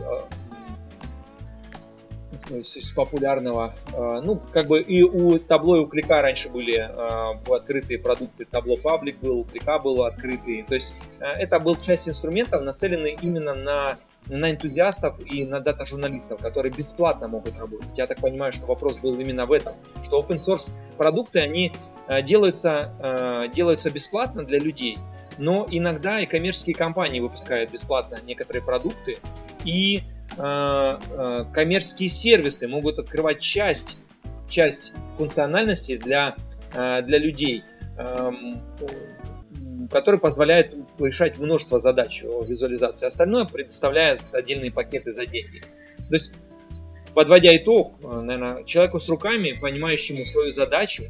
[2.50, 3.74] из популярного.
[3.94, 8.44] А, ну, как бы и у табло, и у клика раньше были а, открытые продукты.
[8.44, 10.62] Табло паблик был, у клика был открытый.
[10.62, 16.40] То есть а, это был часть инструментов, нацеленный именно на на энтузиастов и на дата-журналистов,
[16.40, 17.98] которые бесплатно могут работать.
[17.98, 19.72] Я так понимаю, что вопрос был именно в этом,
[20.04, 21.72] что open source продукты, они
[22.22, 24.96] делаются, делаются бесплатно для людей,
[25.38, 29.18] но иногда и коммерческие компании выпускают бесплатно некоторые продукты,
[29.64, 33.98] и Э, э, коммерческие сервисы могут открывать часть,
[34.48, 36.36] часть функциональности для,
[36.74, 37.64] э, для людей,
[37.98, 38.60] эм,
[39.90, 43.06] который позволяет решать множество задач визуализации.
[43.06, 45.60] Остальное предоставляя отдельные пакеты за деньги.
[45.98, 46.32] То есть,
[47.14, 51.04] подводя итог, наверное, человеку с руками, понимающему свою задачу,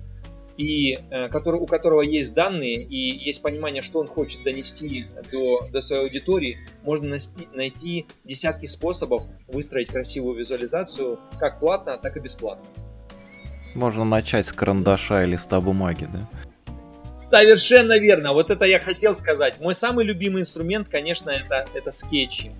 [0.57, 5.69] и э, который, у которого есть данные и есть понимание, что он хочет донести до,
[5.73, 12.21] до своей аудитории, можно найти, найти десятки способов выстроить красивую визуализацию как платно, так и
[12.21, 12.65] бесплатно.
[13.75, 16.29] Можно начать с карандаша или листа бумаги, да?
[17.15, 18.33] Совершенно верно.
[18.33, 19.61] Вот это я хотел сказать.
[19.61, 22.53] Мой самый любимый инструмент, конечно, это, это скетчи.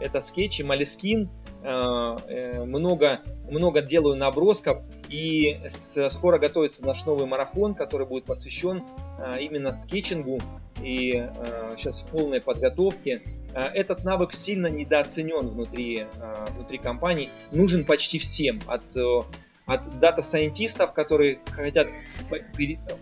[0.00, 1.28] Это скетчи, Малискин.
[1.68, 8.84] Э, э, много, много делаю набросков, и скоро готовится наш новый марафон, который будет посвящен
[9.18, 10.38] э, именно скетчингу,
[10.80, 11.28] и
[11.76, 13.22] сейчас в полной подготовке.
[13.54, 16.06] Этот навык сильно недооценен внутри,
[16.54, 18.94] внутри компаний, нужен почти всем, от
[19.64, 21.88] от дата-сайентистов, которые хотят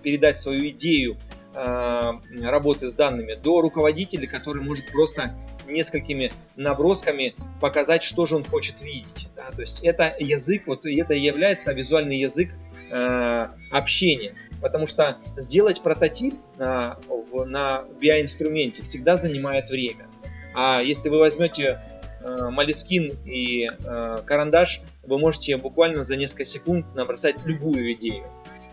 [0.02, 1.18] передать свою идею
[1.52, 5.34] работы с данными, до руководителей, который может просто
[5.66, 9.28] несколькими набросками показать, что же он хочет видеть.
[9.36, 9.50] Да?
[9.50, 12.50] То есть это язык, вот это является визуальный язык
[12.90, 14.34] э, общения.
[14.60, 16.98] Потому что сделать прототип на,
[17.32, 20.06] на BI-инструменте всегда занимает время.
[20.54, 21.80] А если вы возьмете
[22.20, 28.24] э, Малискин и э, карандаш, вы можете буквально за несколько секунд набросать любую идею.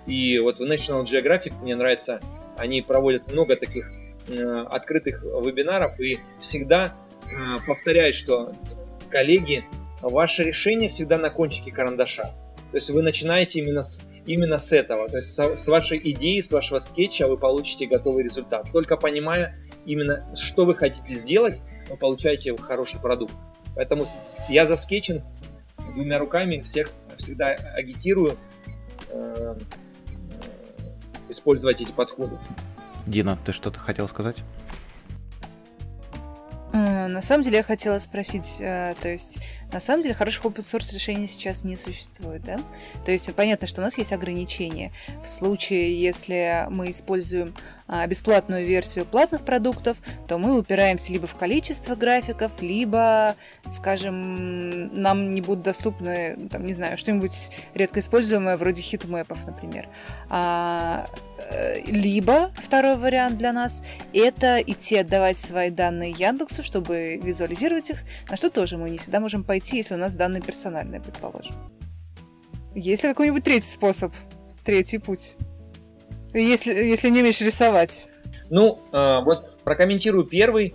[0.05, 2.21] И вот в National Geographic мне нравится,
[2.57, 4.00] они проводят много таких Э,
[4.39, 8.53] открытых вебинаров и всегда э, повторяю, что
[9.09, 9.65] коллеги,
[10.01, 12.31] ваше решение всегда на кончике карандаша.
[12.71, 15.09] То есть вы начинаете именно с, именно с этого.
[15.09, 18.71] То есть с вашей идеи, с вашего скетча вы получите готовый результат.
[18.71, 23.33] Только понимая именно, что вы хотите сделать, вы получаете хороший продукт.
[23.75, 24.05] Поэтому
[24.49, 25.23] я за скетчинг
[25.93, 28.37] двумя руками всех всегда агитирую
[29.09, 29.55] э, э,
[31.29, 32.37] использовать эти подходы.
[33.05, 34.37] Дина, ты что-то хотел сказать?
[36.73, 39.39] Э, на самом деле я хотела спросить, э, то есть
[39.71, 42.57] на самом деле хороших open source решений сейчас не существует, да?
[43.05, 44.91] То есть понятно, что у нас есть ограничения.
[45.23, 47.53] В случае, если мы используем
[48.07, 53.35] бесплатную версию платных продуктов, то мы упираемся либо в количество графиков, либо,
[53.67, 59.89] скажем, нам не будут доступны, там, не знаю, что-нибудь редко используемое вроде хитмэпов, например.
[60.29, 61.07] А,
[61.49, 63.83] э, либо второй вариант для нас–
[64.13, 69.19] это идти отдавать свои данные Яндексу, чтобы визуализировать их, на что тоже мы не всегда
[69.19, 71.55] можем пойти, если у нас данные персональные, предположим?
[72.73, 74.13] Есть ли какой-нибудь третий способ,
[74.63, 75.35] третий путь?
[76.33, 78.07] Если, если не умеешь рисовать.
[78.49, 80.73] Ну, э, вот прокомментирую первый.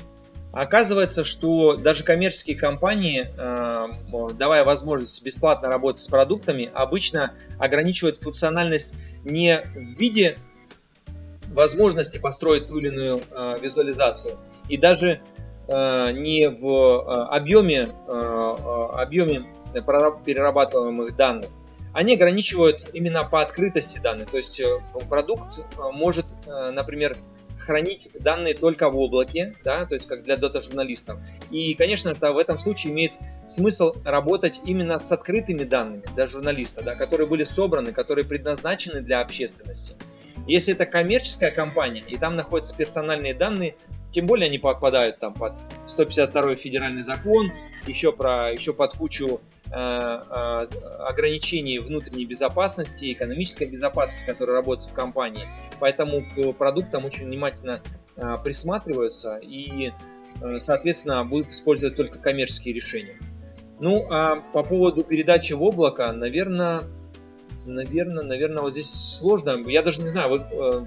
[0.52, 8.94] Оказывается, что даже коммерческие компании, э, давая возможность бесплатно работать с продуктами, обычно ограничивают функциональность
[9.24, 10.38] не в виде
[11.48, 14.38] возможности построить ту или иную э, визуализацию,
[14.68, 15.20] и даже
[15.68, 21.50] не в объеме, объеме перерабатываемых данных,
[21.97, 24.30] они ограничивают именно по открытости данных.
[24.30, 24.62] То есть
[25.09, 25.61] продукт
[25.92, 27.16] может, например,
[27.66, 31.18] хранить данные только в облаке, да, то есть как для дата-журналистов.
[31.51, 33.14] И, конечно, это в этом случае имеет
[33.49, 39.20] смысл работать именно с открытыми данными для журналиста, да, которые были собраны, которые предназначены для
[39.20, 39.97] общественности.
[40.47, 43.74] Если это коммерческая компания, и там находятся персональные данные,
[44.12, 47.51] тем более они попадают там под 152 федеральный закон,
[47.86, 54.95] еще, про, еще под кучу э, э, ограничений внутренней безопасности, экономической безопасности, которые работают в
[54.95, 55.49] компании.
[55.81, 57.81] Поэтому к продуктам очень внимательно
[58.17, 59.93] э, присматриваются и,
[60.41, 63.19] э, соответственно, будут использовать только коммерческие решения.
[63.79, 66.85] Ну, а по поводу передачи в облако, наверное,
[67.67, 69.59] наверное, наверное, вот здесь сложно.
[69.67, 70.85] Я даже не знаю, э, э,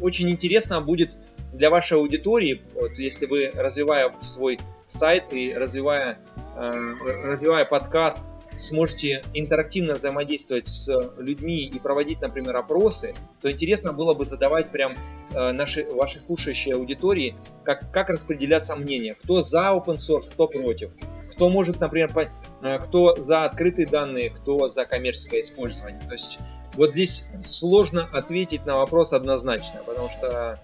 [0.00, 1.16] очень интересно будет
[1.52, 9.22] для вашей аудитории, вот, если вы, развивая свой сайт и развивая, э, развивая подкаст, сможете
[9.34, 10.88] интерактивно взаимодействовать с
[11.18, 14.94] людьми и проводить, например, опросы, то интересно было бы задавать прям
[15.34, 20.90] э, нашей, вашей слушающей аудитории, как, как распределяться мнения, кто за open source, кто против,
[21.30, 22.28] кто может, например, по,
[22.66, 26.00] э, кто за открытые данные, кто за коммерческое использование.
[26.00, 26.38] То есть
[26.74, 30.60] вот здесь сложно ответить на вопрос однозначно, потому что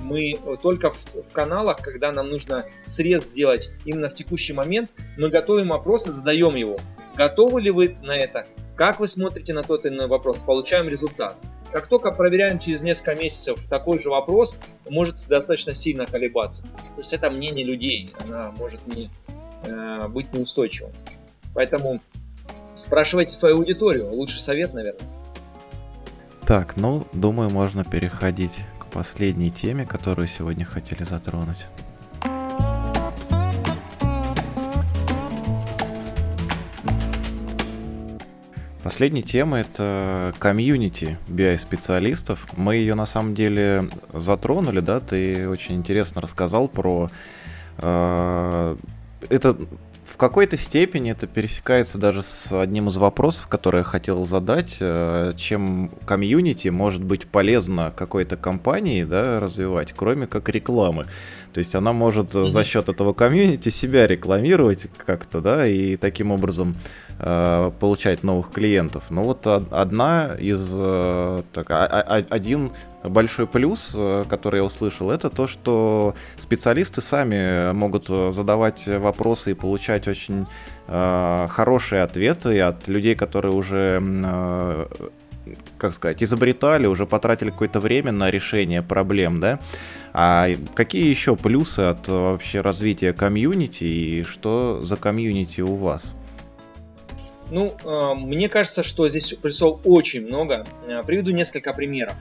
[0.00, 5.28] мы только в, в каналах, когда нам нужно срез сделать именно в текущий момент, мы
[5.30, 6.78] готовим вопрос и задаем его.
[7.16, 8.46] Готовы ли вы на это?
[8.76, 10.42] Как вы смотрите на тот или иной вопрос?
[10.42, 11.36] Получаем результат.
[11.70, 14.58] Как только проверяем через несколько месяцев такой же вопрос,
[14.88, 16.62] может достаточно сильно колебаться.
[16.62, 19.10] То есть это мнение людей, она может не,
[19.64, 20.92] э, быть неустойчивым.
[21.52, 22.00] Поэтому
[22.74, 24.12] спрашивайте свою аудиторию.
[24.12, 25.08] Лучший совет, наверное.
[26.46, 28.60] Так, ну, думаю, можно переходить
[28.94, 31.66] последней теме, которую сегодня хотели затронуть.
[38.84, 42.46] Последняя тема это комьюнити BI-специалистов.
[42.56, 47.10] Мы ее на самом деле затронули, да, ты очень интересно рассказал про...
[47.78, 48.76] Э,
[49.28, 49.56] это
[50.14, 54.76] в какой-то степени это пересекается даже с одним из вопросов, который я хотел задать.
[54.78, 61.06] Э, чем комьюнити может быть полезно какой-то компании да, развивать, кроме как рекламы.
[61.52, 66.76] То есть она может за счет этого комьюнити себя рекламировать как-то, да, и таким образом
[66.76, 69.04] э, получать новых клиентов.
[69.10, 71.66] Но вот одна из э, так,
[72.30, 72.72] один
[73.04, 79.54] большой плюс, э, который я услышал, это то, что специалисты сами могут задавать вопросы и
[79.54, 80.46] получать очень
[80.88, 84.86] э, хорошие ответы от людей, которые уже э,
[85.76, 89.60] как сказать, изобретали, уже потратили какое-то время на решение проблем, да?
[90.14, 96.14] А какие еще плюсы от вообще развития комьюнити и что за комьюнити у вас?
[97.50, 97.76] Ну,
[98.16, 100.66] мне кажется, что здесь плюсов очень много.
[101.06, 102.14] Приведу несколько примеров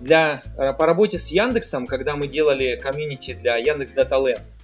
[0.00, 4.58] для, э, по работе с Яндексом, когда мы делали комьюнити для Яндекс Data Lens,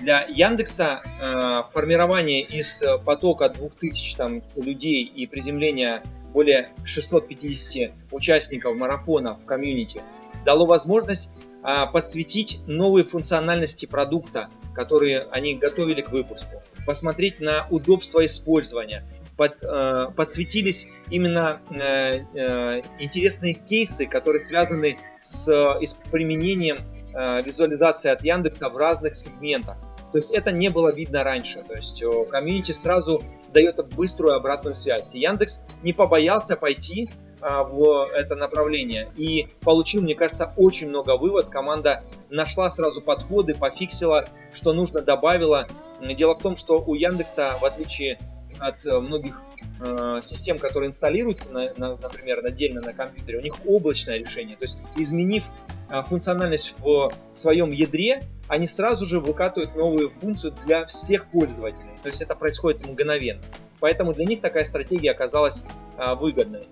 [0.00, 6.02] для Яндекса э, формирование из потока 2000 там, людей и приземления
[6.32, 10.02] более 650 участников марафона в комьюнити
[10.44, 18.24] дало возможность э, подсветить новые функциональности продукта, которые они готовили к выпуску, посмотреть на удобство
[18.24, 19.04] использования,
[19.38, 26.76] под, э, подсветились именно э, э, интересные кейсы, которые связаны с, э, с применением
[27.14, 29.78] э, визуализации от Яндекса в разных сегментах.
[30.12, 31.62] То есть это не было видно раньше.
[31.62, 35.14] То есть комьюнити сразу дает быструю обратную связь.
[35.14, 41.16] И Яндекс не побоялся пойти а, в это направление и получил, мне кажется, очень много
[41.16, 41.46] вывод.
[41.46, 45.68] Команда нашла сразу подходы, пофиксила, что нужно, добавила.
[46.00, 48.18] Дело в том, что у Яндекса, в отличие
[48.58, 49.40] от э, многих
[49.80, 54.56] э, систем, которые инсталируются, на, на, например, отдельно на компьютере, у них облачное решение.
[54.56, 55.48] То есть, изменив
[55.90, 61.98] э, функциональность в своем ядре, они сразу же выкатывают новую функцию для всех пользователей.
[62.02, 63.42] То есть, это происходит мгновенно.
[63.80, 65.64] Поэтому для них такая стратегия оказалась
[65.96, 66.66] э, выгодной.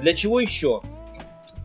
[0.00, 0.82] Для чего еще?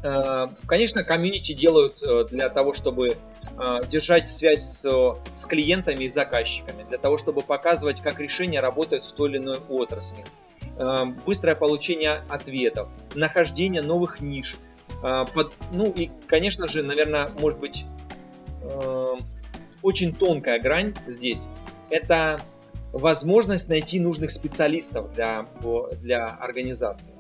[0.04, 3.18] Э, конечно, комьюнити делают э, для того, чтобы
[3.58, 9.04] э, держать связь с, с клиентами и заказчиками, для того, чтобы показывать, как решения работают
[9.04, 10.24] в той или иной отрасли.
[11.26, 14.58] Быстрое получение ответов, нахождение новых ниш.
[15.02, 17.86] Под, ну и, конечно же, наверное, может быть,
[19.82, 21.50] очень тонкая грань здесь.
[21.90, 22.40] Это
[22.94, 25.48] возможность найти нужных специалистов для,
[26.00, 27.16] для организации.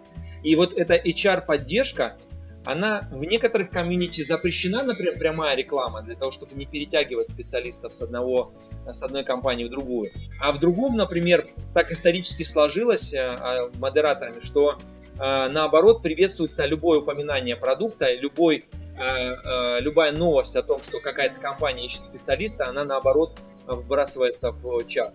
[0.48, 2.16] И вот эта HR-поддержка,
[2.64, 8.02] она в некоторых комьюнити запрещена, например, прямая реклама, для того, чтобы не перетягивать специалистов с,
[8.02, 8.54] одного,
[8.86, 10.10] с одной компании в другую.
[10.40, 14.78] А в другом, например, так исторически сложилось э, а, модераторами, что
[15.20, 18.64] э, наоборот приветствуется любое упоминание продукта, любой,
[18.98, 25.14] э, любая новость о том, что какая-то компания ищет специалиста, она наоборот вбрасывается в чат.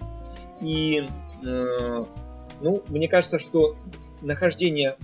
[0.61, 1.07] И
[1.41, 3.77] ну, мне кажется, что
[4.21, 4.97] нахождение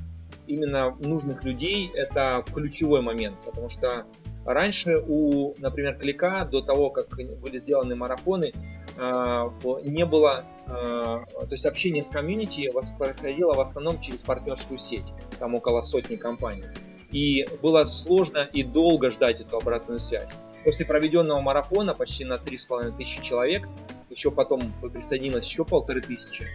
[0.49, 4.07] именно нужных людей это ключевой момент, потому что
[4.45, 8.53] раньше у, например, Клика, до того, как были сделаны марафоны,
[8.97, 9.53] а,
[9.85, 15.07] не было, а, то есть общение с комьюнити проходило в основном через партнерскую сеть,
[15.39, 16.65] там около сотни компаний.
[17.13, 20.37] И было сложно и долго ждать эту обратную связь.
[20.65, 23.69] После проведенного марафона почти на 3,5 тысячи человек,
[24.11, 24.61] еще потом
[24.93, 26.47] присоединилось еще полторы тысячи,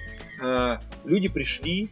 [0.42, 1.92] а, люди пришли,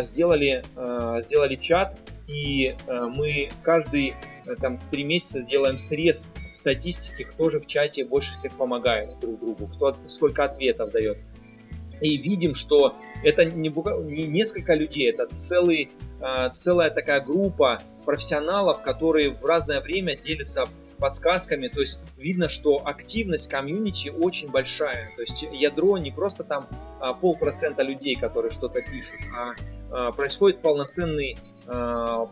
[0.00, 4.14] сделали, а, сделали чат, и а, мы каждый
[4.60, 9.66] там три месяца сделаем срез статистики, кто же в чате больше всех помогает друг другу,
[9.68, 11.18] кто сколько ответов дает.
[12.00, 15.90] И видим, что это не, не несколько людей, это целый,
[16.50, 20.64] целая такая группа профессионалов, которые в разное время делятся
[21.02, 26.68] подсказками, то есть видно, что активность комьюнити очень большая, то есть ядро не просто там
[27.00, 29.50] а, полпроцента людей, которые что-то пишут, а,
[29.90, 31.36] а происходит полноценный,
[31.66, 32.24] а,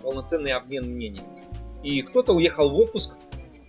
[0.00, 1.42] полноценный обмен мнениями.
[1.82, 3.14] И кто-то уехал в отпуск,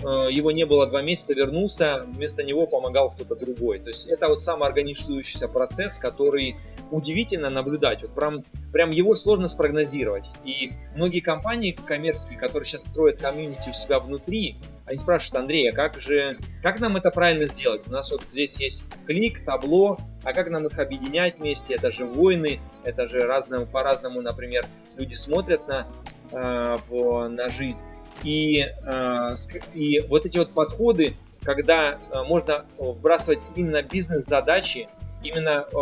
[0.02, 3.80] его не было два месяца, вернулся, вместо него помогал кто-то другой.
[3.80, 6.56] То есть это вот самоорганизующийся процесс, который
[6.92, 8.02] удивительно наблюдать.
[8.02, 10.30] Вот прям, прям его сложно спрогнозировать.
[10.46, 15.74] И многие компании коммерческие, которые сейчас строят комьюнити у себя внутри, они спрашивают, Андрей, а
[15.74, 17.88] как же, как нам это правильно сделать?
[17.88, 21.76] У нас вот здесь есть клик, табло, а как нам их объединять вместе?
[21.76, 24.66] Это же войны, это же разному, по-разному, например,
[24.98, 25.88] люди смотрят на,
[26.32, 27.78] э, на жизнь.
[28.24, 29.36] И, э,
[29.74, 31.14] и вот эти вот подходы,
[31.44, 34.90] когда э, можно вбрасывать именно бизнес-задачи,
[35.24, 35.76] именно э,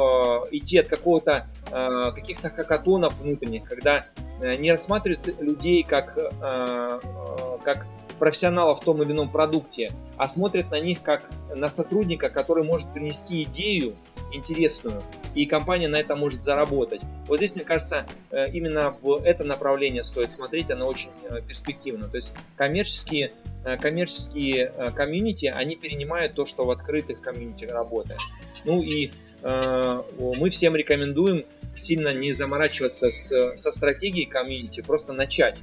[0.52, 4.06] идти от какого-то э, каких-то хакатонов внутренних, когда
[4.42, 7.86] э, не рассматривают людей как, э, э, как
[8.20, 11.24] профессионалов в том или ином продукте, а смотрят на них как
[11.56, 13.96] на сотрудника, который может принести идею
[14.32, 15.02] интересную,
[15.36, 17.02] и компания на этом может заработать.
[17.28, 22.08] Вот здесь, мне кажется, э, именно в это направление стоит смотреть, оно очень э, перспективно.
[22.08, 23.32] То есть коммерческие,
[23.66, 28.20] э, коммерческие комьюнити, они перенимают то, что в открытых комьюнити работает.
[28.66, 29.12] Ну и
[29.44, 35.60] мы всем рекомендуем сильно не заморачиваться с, со стратегией комьюнити, просто начать.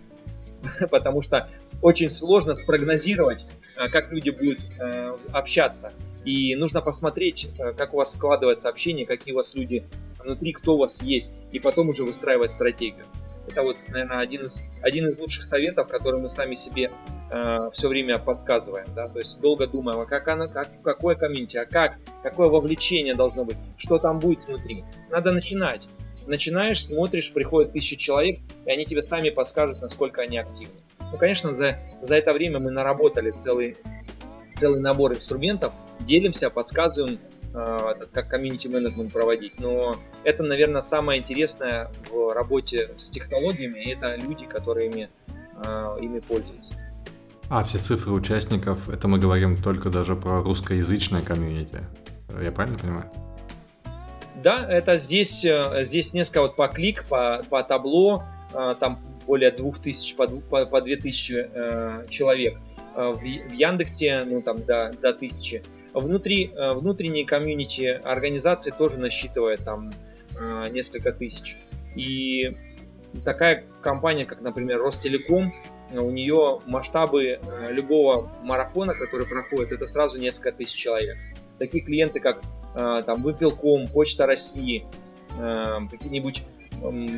[0.91, 1.51] Потому что
[1.83, 3.45] очень сложно спрогнозировать,
[3.91, 4.61] как люди будут
[5.33, 5.93] общаться.
[6.25, 9.85] И нужно посмотреть, как у вас складывается общение, какие у вас люди
[10.19, 13.05] внутри, кто у вас есть, и потом уже выстраивать стратегию.
[13.47, 16.91] Это вот, наверное, один из, один из лучших советов, который мы сами себе
[17.31, 18.87] э, все время подсказываем.
[18.95, 19.09] Да?
[19.09, 23.45] То есть долго думаем, а как она, как, какое комьюнити, а как, какое вовлечение должно
[23.45, 24.85] быть, что там будет внутри.
[25.11, 25.89] Надо начинать.
[26.27, 30.81] Начинаешь, смотришь, приходит тысяча человек, и они тебе сами подскажут, насколько они активны.
[31.13, 33.77] Ну, конечно, за, за это время мы наработали целый,
[34.55, 37.19] целый набор инструментов, делимся, подсказываем,
[37.55, 39.61] Э, как комьюнити менеджмент проводить.
[39.61, 45.09] Но это, наверное, самое интересное в работе с технологиями, и это люди, которые ими,
[45.65, 46.75] э, ими пользуются.
[47.49, 51.79] А все цифры участников, это мы говорим только даже про русскоязычное комьюнити.
[52.43, 53.05] Я правильно понимаю?
[54.43, 58.25] Да, это здесь, э, здесь несколько вот по клик, по, по табло,
[58.81, 62.59] там более 2000, по, по, по 2000 э, человек.
[62.97, 65.63] В, в Яндексе, ну там до, до 1000.
[65.95, 69.93] Внутри, э, внутренние комьюнити организации тоже насчитывает там
[70.39, 71.57] э, несколько тысяч.
[71.95, 72.57] И
[73.25, 75.55] такая компания, как, например, Ростелеком,
[75.93, 77.39] у нее масштабы
[77.71, 81.17] любого марафона, который проходит, это сразу несколько тысяч человек.
[81.61, 82.41] Такие клиенты, как
[82.75, 84.85] там Выпилком, Почта России,
[85.39, 86.43] какие-нибудь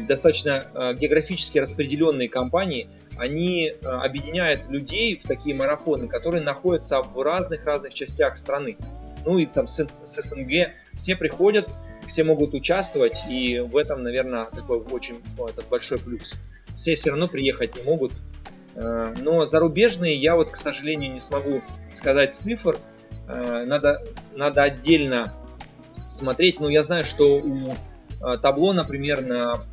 [0.06, 8.36] достаточно географически распределенные компании, они объединяют людей в такие марафоны, которые находятся в разных-разных частях
[8.38, 8.76] страны.
[9.24, 11.68] Ну и там с, с СНГ все приходят,
[12.06, 16.34] все могут участвовать, и в этом, наверное, такой очень этот большой плюс.
[16.76, 18.12] Все все равно приехать не могут.
[18.76, 21.62] Э, но зарубежные я вот, к сожалению, не смогу
[21.92, 22.78] сказать цифр.
[23.28, 24.04] Э, надо,
[24.34, 25.32] надо отдельно
[26.06, 26.60] смотреть.
[26.60, 29.64] Но я знаю, что у э, Tableau, например, на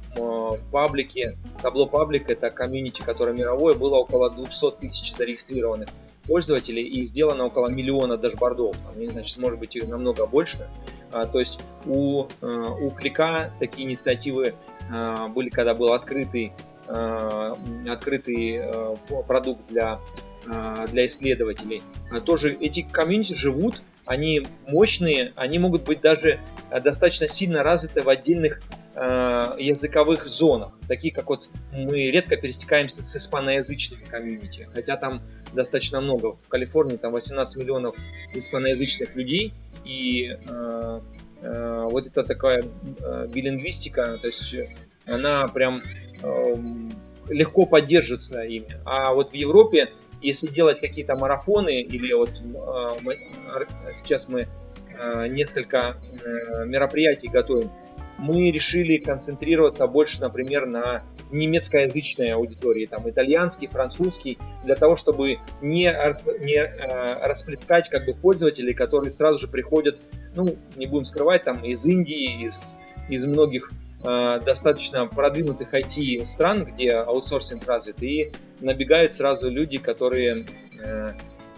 [0.71, 5.89] Public е, Tableau Public это комьюнити, которое мировое, было около 200 тысяч зарегистрированных
[6.27, 8.75] пользователей и сделано около миллиона дашбордов.
[8.83, 10.67] Там, не сейчас может быть их намного больше.
[11.11, 14.55] А, то есть у, э, у Qlik а такие инициативы
[14.89, 16.53] а, были, когда был открытый,
[16.87, 17.57] а,
[17.87, 18.95] открытый э,
[19.27, 19.99] продукт для,
[20.87, 21.83] для исследователей.
[22.25, 28.59] Тоже эти комьюнити живут, они мощные, они могут быть даже достаточно сильно развиты в отдельных
[28.59, 35.23] Э, языковых зонах, такие как вот мы редко пересекаемся с испаноязычными комьюнити, хотя там
[35.53, 36.35] достаточно много.
[36.35, 37.95] В Калифорнии там 18 миллионов
[38.33, 39.53] испаноязычных людей,
[39.85, 40.99] и э,
[41.41, 44.55] э, вот это такая э, билингвистика, то есть
[45.07, 45.81] она прям
[46.21, 46.55] э,
[47.29, 48.77] легко поддерживается ими.
[48.85, 49.91] А вот в Европе,
[50.21, 53.17] если делать какие-то марафоны, или вот э, мы,
[53.91, 54.47] сейчас мы
[54.97, 57.71] э, несколько э, мероприятий готовим,
[58.23, 65.93] мы решили концентрироваться больше, например, на немецкоязычной аудитории, там итальянский, французский, для того, чтобы не,
[66.39, 69.99] не э, расплескать как бы пользователей, которые сразу же приходят,
[70.35, 73.73] ну, не будем скрывать, там из Индии, из, из многих
[74.05, 80.45] э, достаточно продвинутых IT стран, где аутсорсинг развит, и набегают сразу люди, которые
[80.81, 81.09] э,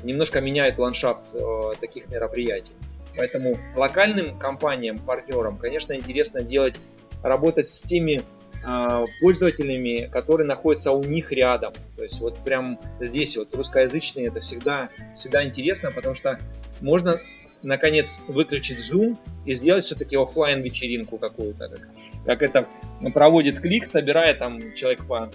[0.01, 2.73] немножко меняют ландшафт э, таких мероприятий.
[3.17, 6.75] Поэтому локальным компаниям, партнерам, конечно, интересно делать,
[7.23, 8.21] работать с теми
[8.65, 11.73] э, пользователями, которые находятся у них рядом.
[11.95, 16.39] То есть вот прям здесь вот русскоязычные это всегда, всегда интересно, потому что
[16.81, 17.19] можно
[17.63, 21.89] наконец выключить Zoom и сделать все-таки офлайн вечеринку какую-то, как,
[22.25, 22.67] как это
[23.13, 25.31] проводит клик, собирая там человек по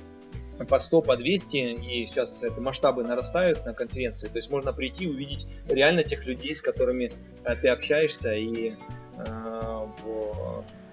[0.68, 4.28] по 100, по 200, и сейчас это масштабы нарастают на конференции.
[4.28, 7.12] То есть можно прийти увидеть реально тех людей, с которыми
[7.44, 8.74] э, ты общаешься, и
[9.18, 9.86] э.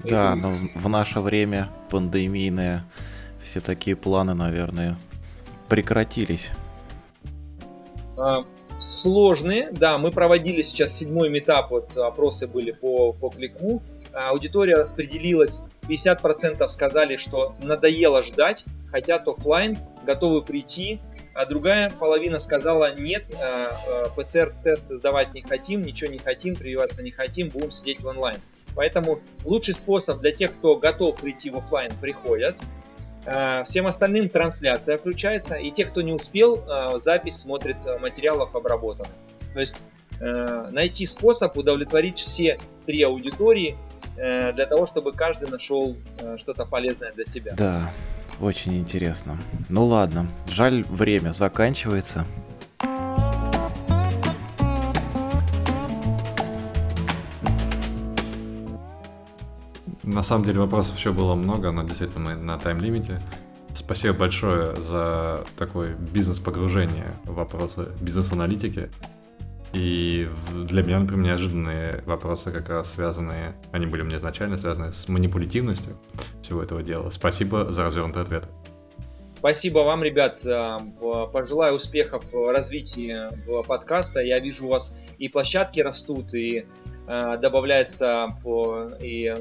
[0.04, 2.86] Да, но в наше время пандемийное
[3.44, 4.98] все такие планы, наверное,
[5.68, 6.52] прекратились.
[8.18, 8.46] А,
[8.80, 13.82] сложные, да, мы проводили сейчас седьмой метап, вот опросы были по, по клику,
[14.14, 21.00] аудитория распределилась, 50% сказали, что надоело ждать, хотят офлайн, готовы прийти,
[21.38, 27.04] а другая половина сказала нет, э, э, ПЦР-тесты сдавать не хотим, ничего не хотим, прививаться
[27.04, 28.38] не хотим, будем сидеть в онлайн.
[28.76, 32.56] Поэтому лучший способ для тех, кто готов прийти в офлайн, приходят.
[33.26, 36.64] Э, всем остальным трансляция включается, и те, кто не успел,
[36.98, 39.14] запись смотрит материалов обработанных.
[39.54, 39.76] То есть
[40.20, 42.58] найти способ удовлетворить все
[42.88, 43.78] три аудитории
[44.18, 45.96] для того, чтобы каждый нашел
[46.38, 47.54] что-то полезное для себя.
[47.56, 47.92] Да,
[48.42, 49.38] очень интересно.
[49.70, 52.26] Ну ладно, жаль, время заканчивается.
[60.04, 63.22] На самом деле вопросов еще было много, но действительно мы на тайм-лимите.
[63.76, 68.90] Спасибо большое за такое бизнес-погружение в вопросы бизнес-аналитики.
[69.78, 75.08] И для меня, например, неожиданные вопросы как раз связанные, они были мне изначально связаны с
[75.08, 76.00] манипулятивностью
[76.42, 77.12] всего этого дела.
[77.12, 78.46] Спасибо за развернутый ответ.
[79.38, 80.44] Спасибо вам, ребят.
[80.48, 80.80] Э,
[81.32, 83.30] пожелаю успехов в развитии
[83.68, 84.20] подкаста.
[84.22, 86.66] Я вижу, у вас и площадки растут, и
[87.08, 88.36] э, добавляется,
[89.00, 89.36] и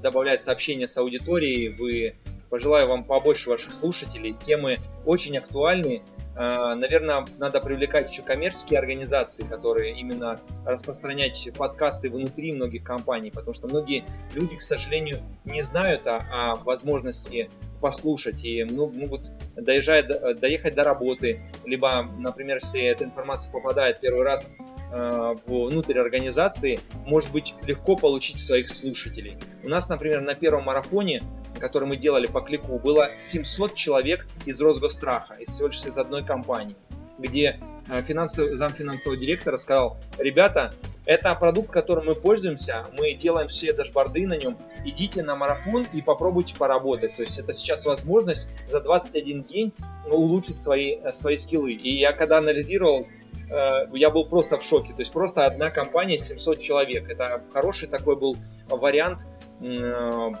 [0.00, 1.70] добавляется общение с аудиторией.
[1.70, 2.14] Вы
[2.50, 4.36] пожелаю вам побольше ваших слушателей.
[4.46, 6.02] Темы очень актуальны.
[6.34, 13.54] Э, наверное, надо привлекать еще коммерческие организации, которые именно распространять подкасты внутри многих компаний, потому
[13.54, 14.04] что многие
[14.34, 17.50] люди, к сожалению, не знают о, о возможности
[17.82, 20.06] послушать и ну, могут доезжать,
[20.40, 24.58] доехать до работы, либо, например, если эта информация попадает первый раз
[24.90, 29.36] э, внутрь организации, может быть легко получить своих слушателей.
[29.62, 31.22] У нас, например, на первом марафоне
[31.60, 36.24] который мы делали по клику, было 700 человек из Росгостраха, из всего лишь из одной
[36.24, 36.74] компании,
[37.20, 43.48] где э, финансовый, зам финансового директора сказал, ребята, Это продукт, которым мы пользуемся, мы делаем
[43.48, 44.56] все дашборды на нем.
[44.84, 47.16] Идите на марафон и попробуйте поработать.
[47.16, 49.72] То есть это сейчас возможность за 21 день
[50.10, 51.72] улучшить свои, свои скиллы.
[51.72, 53.06] И я когда анализировал
[53.52, 54.94] Э, я был просто в шоке.
[54.94, 57.08] То есть просто одна компания 700 человек.
[57.10, 58.36] Это хороший такой был
[58.68, 59.26] вариант
[59.60, 60.32] э,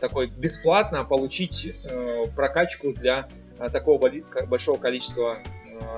[0.00, 3.28] такой бесплатно получить э, прокачку для
[3.72, 4.10] такого
[4.48, 5.38] большого количества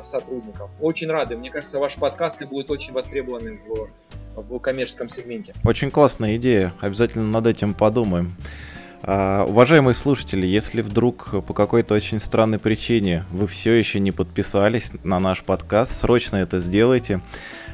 [0.02, 0.70] сотрудников.
[0.81, 1.36] Очень рады.
[1.36, 3.89] Мне кажется, ваши подкасты будут очень востребованы в,
[4.36, 5.55] в коммерческом сегменте.
[5.65, 6.74] Очень классная идея.
[6.81, 8.36] Обязательно над этим подумаем.
[9.06, 14.93] А, уважаемые слушатели, если вдруг по какой-то очень странной причине вы все еще не подписались
[15.02, 17.20] на наш подкаст, срочно это сделайте.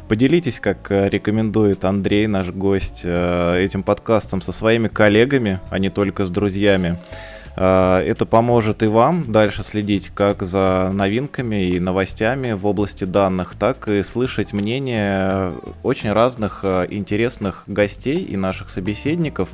[0.09, 5.89] Поделитесь, как э, рекомендует Андрей, наш гость, э, этим подкастом со своими коллегами, а не
[5.89, 6.99] только с друзьями.
[7.62, 13.55] А, это поможет и вам дальше следить как за новинками и новостями в области данных,
[13.55, 19.51] так и слышать мнение очень разных э, интересных гостей и наших собеседников.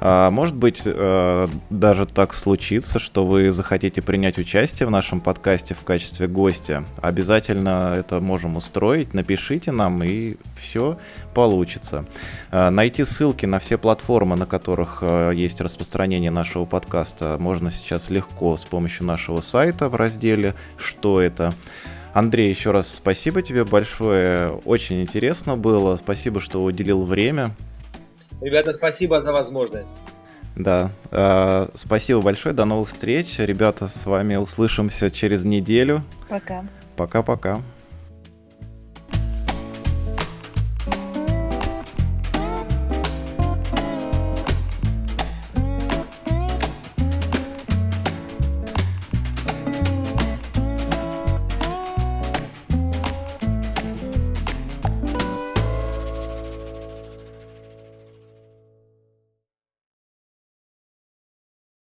[0.00, 5.74] А, может быть, э, даже так случится, что вы захотите принять участие в нашем подкасте
[5.74, 6.84] в качестве гостя.
[7.02, 9.14] Обязательно это можем устроить.
[9.14, 10.98] Напишите нам, и все
[11.34, 12.04] получится.
[12.50, 18.10] А, найти ссылки на все платформы, на которых э, есть распространение нашего подкаста, можно сейчас
[18.10, 21.52] легко с помощью нашего сайта в разделе «Что это?».
[22.14, 24.50] Андрей, еще раз спасибо тебе большое.
[24.64, 25.96] Очень интересно было.
[25.96, 27.54] Спасибо, что уделил время.
[28.40, 29.96] Ребята, спасибо за возможность.
[30.56, 33.38] Да, э, спасибо большое, до новых встреч.
[33.38, 36.02] Ребята, с вами услышимся через неделю.
[36.28, 36.64] Пока.
[36.96, 37.60] Пока-пока.